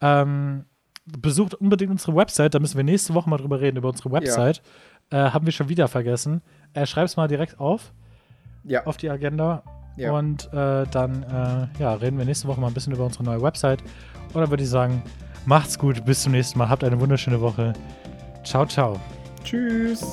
[0.00, 0.64] Ähm,
[1.18, 4.62] besucht unbedingt unsere Website, da müssen wir nächste Woche mal drüber reden, über unsere Website.
[5.10, 6.40] Äh, haben wir schon wieder vergessen.
[6.72, 7.92] Äh, schreib's mal direkt auf,
[8.64, 9.64] Ja, auf die Agenda.
[9.96, 10.12] Ja.
[10.12, 13.42] Und äh, dann äh, ja, reden wir nächste Woche mal ein bisschen über unsere neue
[13.42, 13.82] Website.
[14.32, 15.02] Und dann würde ich sagen,
[15.46, 16.68] macht's gut, bis zum nächsten Mal.
[16.68, 17.72] Habt eine wunderschöne Woche.
[18.44, 19.00] Ciao, ciao.
[19.42, 20.04] tschüss.